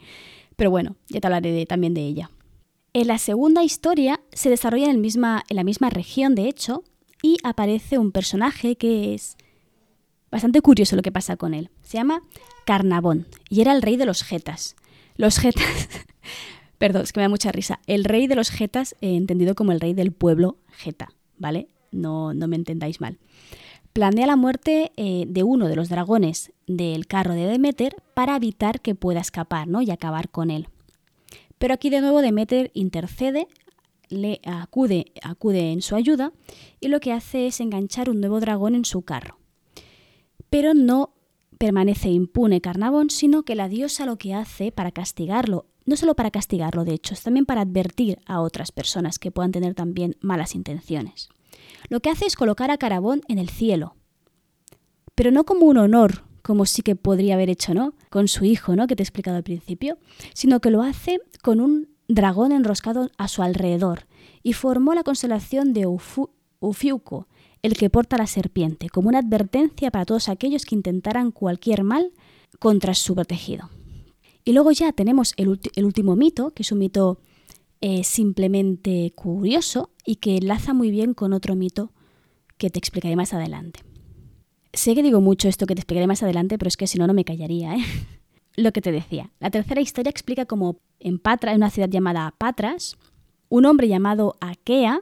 pero 0.55 0.71
bueno, 0.71 0.95
ya 1.07 1.21
te 1.21 1.27
hablaré 1.27 1.67
también 1.67 1.93
de 1.93 2.01
ella. 2.01 2.31
En 2.95 3.07
la 3.07 3.17
segunda 3.17 3.63
historia 3.63 4.21
se 4.33 4.51
desarrolla 4.51 4.91
en, 4.91 5.03
en 5.03 5.55
la 5.55 5.63
misma 5.63 5.89
región, 5.89 6.35
de 6.35 6.47
hecho, 6.47 6.83
y 7.23 7.37
aparece 7.43 7.97
un 7.97 8.11
personaje 8.11 8.75
que 8.75 9.15
es 9.15 9.35
bastante 10.29 10.61
curioso 10.61 10.95
lo 10.95 11.01
que 11.01 11.11
pasa 11.11 11.35
con 11.35 11.55
él. 11.55 11.71
Se 11.81 11.97
llama 11.97 12.21
Carnavón 12.67 13.25
y 13.49 13.61
era 13.61 13.71
el 13.71 13.81
rey 13.81 13.97
de 13.97 14.05
los 14.05 14.23
Getas. 14.23 14.75
Los 15.15 15.39
Getas, 15.39 15.89
perdón, 16.77 17.01
es 17.01 17.13
que 17.13 17.19
me 17.19 17.23
da 17.23 17.29
mucha 17.29 17.51
risa. 17.51 17.79
El 17.87 18.03
rey 18.03 18.27
de 18.27 18.35
los 18.35 18.51
Getas, 18.51 18.93
eh, 19.01 19.15
entendido 19.15 19.55
como 19.55 19.71
el 19.71 19.79
rey 19.79 19.95
del 19.95 20.11
pueblo 20.11 20.57
Geta, 20.67 21.13
¿vale? 21.39 21.69
No, 21.91 22.35
no 22.35 22.47
me 22.47 22.57
entendáis 22.57 23.01
mal. 23.01 23.17
Planea 23.93 24.27
la 24.27 24.35
muerte 24.35 24.91
eh, 24.97 25.25
de 25.27 25.41
uno 25.41 25.67
de 25.67 25.75
los 25.75 25.89
dragones 25.89 26.51
del 26.67 27.07
carro 27.07 27.33
de 27.33 27.45
Demeter 27.47 27.95
para 28.13 28.35
evitar 28.35 28.81
que 28.81 28.93
pueda 28.93 29.19
escapar 29.19 29.67
¿no? 29.67 29.81
y 29.81 29.89
acabar 29.89 30.29
con 30.29 30.51
él. 30.51 30.67
Pero 31.63 31.75
aquí 31.75 31.89
de 31.89 32.01
nuevo 32.01 32.21
Demeter 32.21 32.71
intercede, 32.73 33.47
le 34.09 34.41
acude, 34.43 35.13
acude 35.21 35.71
en 35.71 35.81
su 35.81 35.95
ayuda 35.95 36.33
y 36.81 36.89
lo 36.89 36.99
que 36.99 37.13
hace 37.13 37.47
es 37.47 37.61
enganchar 37.61 38.09
un 38.09 38.19
nuevo 38.19 38.41
dragón 38.41 38.75
en 38.75 38.83
su 38.83 39.03
carro. 39.03 39.39
Pero 40.49 40.73
no 40.73 41.13
permanece 41.57 42.09
impune 42.09 42.59
Carnavón, 42.59 43.09
sino 43.09 43.43
que 43.43 43.55
la 43.55 43.69
diosa 43.69 44.05
lo 44.05 44.17
que 44.17 44.33
hace 44.33 44.73
para 44.73 44.91
castigarlo, 44.91 45.67
no 45.85 45.95
solo 45.95 46.17
para 46.17 46.31
castigarlo 46.31 46.83
de 46.83 46.95
hecho, 46.95 47.13
es 47.13 47.23
también 47.23 47.45
para 47.45 47.61
advertir 47.61 48.19
a 48.25 48.41
otras 48.41 48.73
personas 48.73 49.17
que 49.17 49.31
puedan 49.31 49.53
tener 49.53 49.73
también 49.73 50.17
malas 50.19 50.55
intenciones. 50.55 51.29
Lo 51.87 52.01
que 52.01 52.09
hace 52.09 52.25
es 52.25 52.35
colocar 52.35 52.71
a 52.71 52.77
Carabón 52.77 53.21
en 53.29 53.39
el 53.39 53.47
cielo, 53.47 53.95
pero 55.15 55.31
no 55.31 55.45
como 55.45 55.67
un 55.67 55.77
honor 55.77 56.25
como 56.43 56.65
sí 56.65 56.83
que 56.83 56.95
podría 56.95 57.33
haber 57.33 57.49
hecho, 57.49 57.73
¿no? 57.73 57.95
Con 58.11 58.27
su 58.27 58.45
hijo, 58.45 58.75
¿no? 58.75 58.85
Que 58.85 58.95
te 58.95 59.01
he 59.01 59.05
explicado 59.05 59.37
al 59.37 59.43
principio, 59.43 59.97
sino 60.33 60.59
que 60.59 60.69
lo 60.69 60.83
hace 60.83 61.19
con 61.41 61.59
un 61.59 61.87
dragón 62.07 62.51
enroscado 62.51 63.09
a 63.17 63.27
su 63.27 63.41
alrededor 63.41 64.05
y 64.43 64.53
formó 64.53 64.93
la 64.93 65.03
constelación 65.03 65.73
de 65.73 65.87
Ufiuco, 65.87 67.27
el 67.61 67.73
que 67.75 67.89
porta 67.89 68.17
la 68.17 68.27
serpiente, 68.27 68.89
como 68.89 69.07
una 69.07 69.19
advertencia 69.19 69.89
para 69.89 70.05
todos 70.05 70.27
aquellos 70.27 70.65
que 70.65 70.75
intentaran 70.75 71.31
cualquier 71.31 71.83
mal 71.83 72.11
contra 72.59 72.93
su 72.93 73.15
protegido. 73.15 73.69
Y 74.43 74.51
luego 74.51 74.71
ya 74.71 74.91
tenemos 74.91 75.33
el, 75.37 75.47
último 75.47 76.17
mito, 76.17 76.51
que 76.51 76.63
es 76.63 76.71
un 76.73 76.79
mito 76.79 77.19
eh, 77.79 78.03
simplemente 78.03 79.13
curioso 79.15 79.91
y 80.05 80.17
que 80.17 80.35
enlaza 80.35 80.73
muy 80.73 80.91
bien 80.91 81.13
con 81.13 81.31
otro 81.31 81.55
mito 81.55 81.93
que 82.57 82.69
te 82.69 82.79
explicaré 82.79 83.15
más 83.15 83.33
adelante. 83.33 83.79
Sé 84.73 84.95
que 84.95 85.03
digo 85.03 85.21
mucho 85.21 85.47
esto 85.47 85.67
que 85.67 85.75
te 85.75 85.81
explicaré 85.81 86.07
más 86.07 86.23
adelante, 86.23 86.57
pero 86.57 86.67
es 86.67 86.77
que 86.77 86.87
si 86.87 86.97
no, 86.97 87.05
no 87.05 87.13
me 87.13 87.25
callaría. 87.25 87.75
¿eh? 87.75 87.83
Lo 88.55 88.71
que 88.71 88.81
te 88.81 88.91
decía. 88.91 89.31
La 89.39 89.51
tercera 89.51 89.81
historia 89.81 90.09
explica 90.09 90.45
cómo 90.45 90.77
en 90.99 91.19
Patra, 91.19 91.51
en 91.51 91.57
una 91.57 91.69
ciudad 91.69 91.89
llamada 91.89 92.33
Patras, 92.37 92.97
un 93.49 93.65
hombre 93.65 93.87
llamado 93.87 94.35
Aquea, 94.41 95.01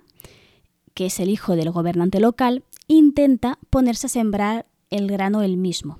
que 0.93 1.05
es 1.05 1.19
el 1.19 1.29
hijo 1.29 1.55
del 1.55 1.71
gobernante 1.71 2.19
local, 2.19 2.63
intenta 2.87 3.57
ponerse 3.69 4.07
a 4.07 4.09
sembrar 4.09 4.65
el 4.89 5.07
grano 5.07 5.41
él 5.41 5.55
mismo. 5.55 5.99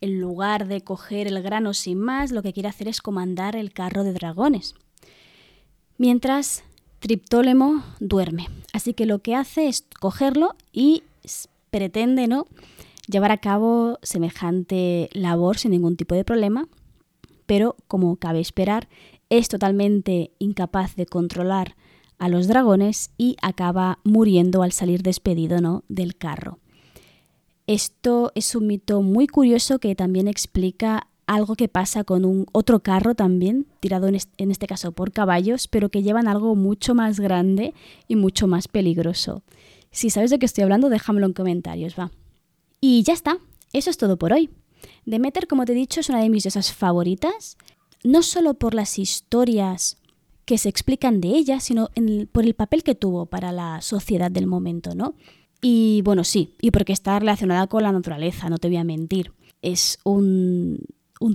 En 0.00 0.20
lugar 0.20 0.68
de 0.68 0.82
coger 0.82 1.26
el 1.26 1.42
grano 1.42 1.74
sin 1.74 1.98
más, 1.98 2.30
lo 2.30 2.42
que 2.42 2.52
quiere 2.52 2.68
hacer 2.68 2.86
es 2.86 3.00
comandar 3.00 3.56
el 3.56 3.72
carro 3.72 4.04
de 4.04 4.12
dragones. 4.12 4.74
Mientras 5.96 6.62
Triptólemo 7.00 7.84
duerme. 8.00 8.48
Así 8.72 8.92
que 8.92 9.06
lo 9.06 9.20
que 9.20 9.36
hace 9.36 9.68
es 9.68 9.84
cogerlo 10.00 10.56
y 10.72 11.04
pretende 11.78 12.26
¿no? 12.26 12.46
llevar 13.06 13.30
a 13.30 13.36
cabo 13.36 14.00
semejante 14.02 15.08
labor 15.12 15.58
sin 15.58 15.70
ningún 15.70 15.96
tipo 15.96 16.16
de 16.16 16.24
problema, 16.24 16.66
pero 17.46 17.76
como 17.86 18.16
cabe 18.16 18.40
esperar, 18.40 18.88
es 19.30 19.46
totalmente 19.46 20.32
incapaz 20.40 20.96
de 20.96 21.06
controlar 21.06 21.76
a 22.18 22.28
los 22.28 22.48
dragones 22.48 23.12
y 23.16 23.36
acaba 23.42 24.00
muriendo 24.02 24.64
al 24.64 24.72
salir 24.72 25.04
despedido 25.04 25.60
¿no? 25.60 25.84
del 25.88 26.16
carro. 26.16 26.58
Esto 27.68 28.32
es 28.34 28.56
un 28.56 28.66
mito 28.66 29.00
muy 29.00 29.28
curioso 29.28 29.78
que 29.78 29.94
también 29.94 30.26
explica 30.26 31.06
algo 31.28 31.54
que 31.54 31.68
pasa 31.68 32.02
con 32.02 32.24
un 32.24 32.46
otro 32.50 32.80
carro 32.80 33.14
también, 33.14 33.66
tirado 33.78 34.08
en 34.08 34.50
este 34.50 34.66
caso 34.66 34.90
por 34.90 35.12
caballos, 35.12 35.68
pero 35.68 35.90
que 35.90 36.02
llevan 36.02 36.26
algo 36.26 36.56
mucho 36.56 36.96
más 36.96 37.20
grande 37.20 37.72
y 38.08 38.16
mucho 38.16 38.48
más 38.48 38.66
peligroso 38.66 39.44
Si 39.90 40.10
sabes 40.10 40.30
de 40.30 40.38
qué 40.38 40.46
estoy 40.46 40.64
hablando, 40.64 40.88
déjamelo 40.88 41.26
en 41.26 41.32
comentarios, 41.32 41.94
va. 41.98 42.10
Y 42.80 43.02
ya 43.02 43.12
está, 43.12 43.38
eso 43.72 43.90
es 43.90 43.96
todo 43.96 44.18
por 44.18 44.32
hoy. 44.32 44.50
Demeter, 45.04 45.46
como 45.46 45.64
te 45.64 45.72
he 45.72 45.76
dicho, 45.76 46.00
es 46.00 46.08
una 46.08 46.20
de 46.20 46.28
mis 46.28 46.44
diosas 46.44 46.72
favoritas, 46.72 47.56
no 48.04 48.22
solo 48.22 48.54
por 48.54 48.74
las 48.74 48.98
historias 48.98 49.98
que 50.44 50.58
se 50.58 50.68
explican 50.68 51.20
de 51.20 51.28
ella, 51.28 51.60
sino 51.60 51.90
por 52.32 52.44
el 52.44 52.54
papel 52.54 52.82
que 52.82 52.94
tuvo 52.94 53.26
para 53.26 53.52
la 53.52 53.82
sociedad 53.82 54.30
del 54.30 54.46
momento, 54.46 54.94
¿no? 54.94 55.14
Y 55.60 56.02
bueno, 56.02 56.24
sí, 56.24 56.54
y 56.60 56.70
porque 56.70 56.92
está 56.92 57.18
relacionada 57.18 57.66
con 57.66 57.82
la 57.82 57.92
naturaleza, 57.92 58.48
no 58.48 58.58
te 58.58 58.68
voy 58.68 58.76
a 58.76 58.84
mentir. 58.84 59.32
Es 59.60 59.98
un, 60.04 60.86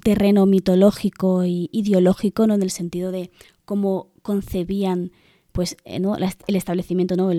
terreno 0.02 0.46
mitológico 0.46 1.44
e 1.44 1.70
ideológico, 1.72 2.48
¿no? 2.48 2.56
En 2.56 2.64
el 2.64 2.72
sentido 2.72 3.12
de 3.12 3.32
cómo 3.66 4.14
concebían 4.22 5.12
pues, 5.52 5.78
eh, 5.86 6.02
el 6.48 6.56
establecimiento, 6.56 7.16
¿no? 7.16 7.32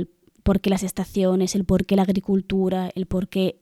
Por 0.44 0.60
qué 0.60 0.70
las 0.70 0.84
estaciones, 0.84 1.56
el 1.56 1.64
por 1.64 1.86
qué 1.86 1.96
la 1.96 2.02
agricultura, 2.02 2.90
el 2.94 3.06
por 3.06 3.28
qué 3.28 3.58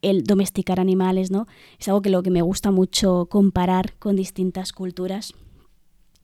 el 0.00 0.22
domesticar 0.24 0.78
animales, 0.80 1.30
¿no? 1.30 1.46
Es 1.78 1.88
algo 1.88 2.00
que 2.00 2.10
lo 2.10 2.22
que 2.22 2.30
me 2.30 2.42
gusta 2.42 2.70
mucho 2.70 3.26
comparar 3.26 3.94
con 3.98 4.16
distintas 4.16 4.72
culturas. 4.72 5.34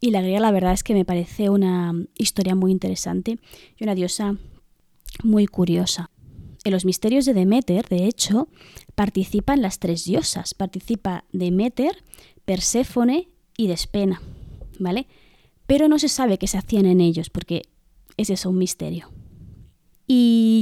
Y 0.01 0.13
la 0.13 0.23
griega 0.23 0.41
la 0.41 0.53
verdad 0.53 0.73
es 0.73 0.85
que 0.85 0.95
me 0.95 1.05
parece 1.05 1.51
una 1.51 1.93
historia 2.17 2.55
muy 2.55 2.71
interesante 2.71 3.39
y 3.77 3.85
una 3.85 3.95
diosa 3.95 4.37
muy 5.25 5.47
curiosa. 5.47 6.11
En 6.65 6.73
los 6.73 6.85
misterios 6.85 7.25
de 7.25 7.35
Demeter, 7.35 7.89
de 7.89 8.07
hecho, 8.07 8.49
participan 8.95 9.63
las 9.63 9.81
tres 9.81 10.05
diosas. 10.05 10.55
Participa 10.55 11.25
Demeter, 11.33 12.05
Perséfone 12.45 13.29
y 13.57 13.67
Despena, 13.67 14.23
¿vale? 14.79 15.09
Pero 15.67 15.89
no 15.89 15.99
se 15.99 16.09
sabe 16.09 16.39
qué 16.39 16.47
se 16.47 16.59
hacían 16.59 16.87
en 16.87 17.01
ellos 17.01 17.31
porque 17.31 17.63
es 18.17 18.31
eso, 18.31 18.51
un 18.51 18.59
misterio. 18.59 19.11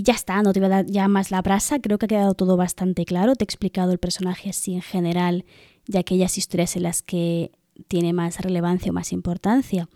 Y 0.00 0.02
ya 0.02 0.14
está, 0.14 0.42
no 0.42 0.54
te 0.54 0.60
voy 0.60 0.68
a 0.68 0.70
dar 0.70 0.86
ya 0.86 1.08
más 1.08 1.30
la 1.30 1.42
brasa, 1.42 1.78
creo 1.78 1.98
que 1.98 2.06
ha 2.06 2.08
quedado 2.08 2.32
todo 2.32 2.56
bastante 2.56 3.04
claro, 3.04 3.36
te 3.36 3.42
he 3.42 3.44
explicado 3.44 3.92
el 3.92 3.98
personaje 3.98 4.48
así 4.48 4.72
en 4.72 4.80
general 4.80 5.44
y 5.86 5.98
aquellas 5.98 6.38
historias 6.38 6.74
en 6.74 6.84
las 6.84 7.02
que 7.02 7.52
tiene 7.86 8.14
más 8.14 8.40
relevancia 8.40 8.92
o 8.92 8.94
más 8.94 9.12
importancia. 9.12 9.90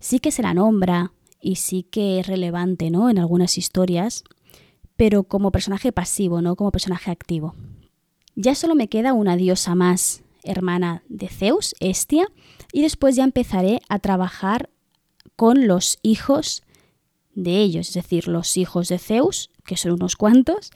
Sí 0.00 0.18
que 0.18 0.32
se 0.32 0.42
la 0.42 0.54
nombra 0.54 1.12
y 1.40 1.54
sí 1.54 1.84
que 1.84 2.18
es 2.18 2.26
relevante, 2.26 2.90
¿no? 2.90 3.08
En 3.08 3.20
algunas 3.20 3.56
historias, 3.56 4.24
pero 4.96 5.22
como 5.22 5.52
personaje 5.52 5.92
pasivo, 5.92 6.42
no 6.42 6.56
como 6.56 6.72
personaje 6.72 7.12
activo. 7.12 7.54
Ya 8.34 8.56
solo 8.56 8.74
me 8.74 8.88
queda 8.88 9.12
una 9.12 9.36
diosa 9.36 9.76
más, 9.76 10.24
hermana 10.42 11.04
de 11.08 11.28
Zeus, 11.28 11.76
Estia, 11.78 12.26
y 12.72 12.82
después 12.82 13.14
ya 13.14 13.22
empezaré 13.22 13.82
a 13.88 14.00
trabajar 14.00 14.68
con 15.36 15.68
los 15.68 16.00
hijos 16.02 16.63
de 17.34 17.58
ellos, 17.58 17.88
es 17.88 17.94
decir, 17.94 18.28
los 18.28 18.56
hijos 18.56 18.88
de 18.88 18.98
Zeus, 18.98 19.50
que 19.64 19.76
son 19.76 19.92
unos 19.92 20.16
cuantos, 20.16 20.70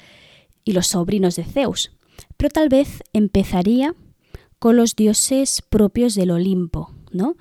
y 0.65 0.73
los 0.73 0.89
sobrinos 0.89 1.37
de 1.37 1.45
Zeus. 1.45 1.93
Pero 2.37 2.51
tal 2.51 2.69
vez 2.69 3.03
empezaría 3.13 3.95
con 4.59 4.77
los 4.77 4.97
dioses 4.97 5.63
propios 5.63 6.15
del 6.15 6.31
Olimpo, 6.31 6.93
¿no? 7.13 7.37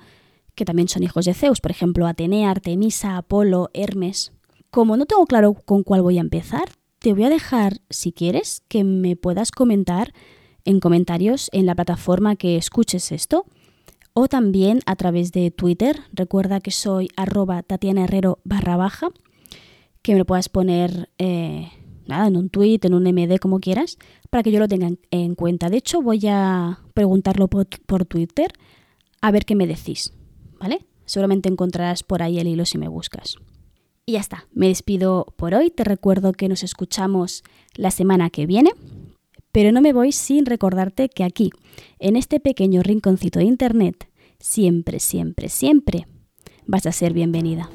que 0.54 0.64
también 0.64 0.88
son 0.88 1.04
hijos 1.04 1.24
de 1.24 1.34
Zeus, 1.34 1.60
por 1.60 1.70
ejemplo, 1.70 2.06
Atenea, 2.06 2.50
Artemisa, 2.50 3.16
Apolo, 3.16 3.70
Hermes. 3.74 4.32
Como 4.70 4.96
no 4.96 5.06
tengo 5.06 5.24
claro 5.26 5.54
con 5.54 5.84
cuál 5.84 6.02
voy 6.02 6.18
a 6.18 6.20
empezar, 6.20 6.68
te 6.98 7.12
voy 7.12 7.24
a 7.24 7.30
dejar, 7.30 7.80
si 7.90 8.12
quieres, 8.12 8.62
que 8.66 8.82
me 8.82 9.14
puedas 9.14 9.52
comentar 9.52 10.12
en 10.64 10.80
comentarios 10.80 11.48
en 11.52 11.64
la 11.64 11.76
plataforma 11.76 12.34
que 12.34 12.56
escuches 12.56 13.12
esto 13.12 13.46
o 14.20 14.26
también 14.26 14.80
a 14.84 14.96
través 14.96 15.30
de 15.30 15.52
Twitter. 15.52 16.00
Recuerda 16.12 16.60
que 16.60 16.72
soy 16.72 17.08
arroba 17.16 17.62
Tatiana 17.62 18.02
Herrero 18.02 18.40
barra 18.42 18.76
baja, 18.76 19.10
que 20.02 20.12
me 20.12 20.18
lo 20.18 20.24
puedas 20.24 20.48
poner 20.48 21.08
eh, 21.18 21.68
nada, 22.06 22.26
en 22.26 22.36
un 22.36 22.50
tweet, 22.50 22.80
en 22.82 22.94
un 22.94 23.04
MD, 23.04 23.38
como 23.38 23.60
quieras, 23.60 23.96
para 24.28 24.42
que 24.42 24.50
yo 24.50 24.58
lo 24.58 24.66
tenga 24.66 24.90
en 25.12 25.34
cuenta. 25.36 25.70
De 25.70 25.76
hecho, 25.76 26.02
voy 26.02 26.22
a 26.26 26.80
preguntarlo 26.94 27.46
por, 27.46 27.68
por 27.86 28.06
Twitter 28.06 28.50
a 29.20 29.30
ver 29.30 29.44
qué 29.44 29.54
me 29.54 29.68
decís, 29.68 30.12
¿vale? 30.58 30.84
Seguramente 31.04 31.48
encontrarás 31.48 32.02
por 32.02 32.22
ahí 32.22 32.40
el 32.40 32.48
hilo 32.48 32.64
si 32.64 32.76
me 32.76 32.88
buscas. 32.88 33.36
Y 34.04 34.12
ya 34.12 34.20
está, 34.20 34.48
me 34.52 34.66
despido 34.66 35.32
por 35.36 35.54
hoy. 35.54 35.70
Te 35.70 35.84
recuerdo 35.84 36.32
que 36.32 36.48
nos 36.48 36.64
escuchamos 36.64 37.44
la 37.76 37.92
semana 37.92 38.30
que 38.30 38.46
viene. 38.46 38.72
Pero 39.52 39.72
no 39.72 39.80
me 39.80 39.92
voy 39.92 40.12
sin 40.12 40.46
recordarte 40.46 41.08
que 41.08 41.24
aquí, 41.24 41.50
en 41.98 42.16
este 42.16 42.40
pequeño 42.40 42.82
rinconcito 42.82 43.38
de 43.38 43.46
Internet, 43.46 44.08
siempre, 44.38 45.00
siempre, 45.00 45.48
siempre 45.48 46.06
vas 46.66 46.86
a 46.86 46.92
ser 46.92 47.12
bienvenida. 47.12 47.70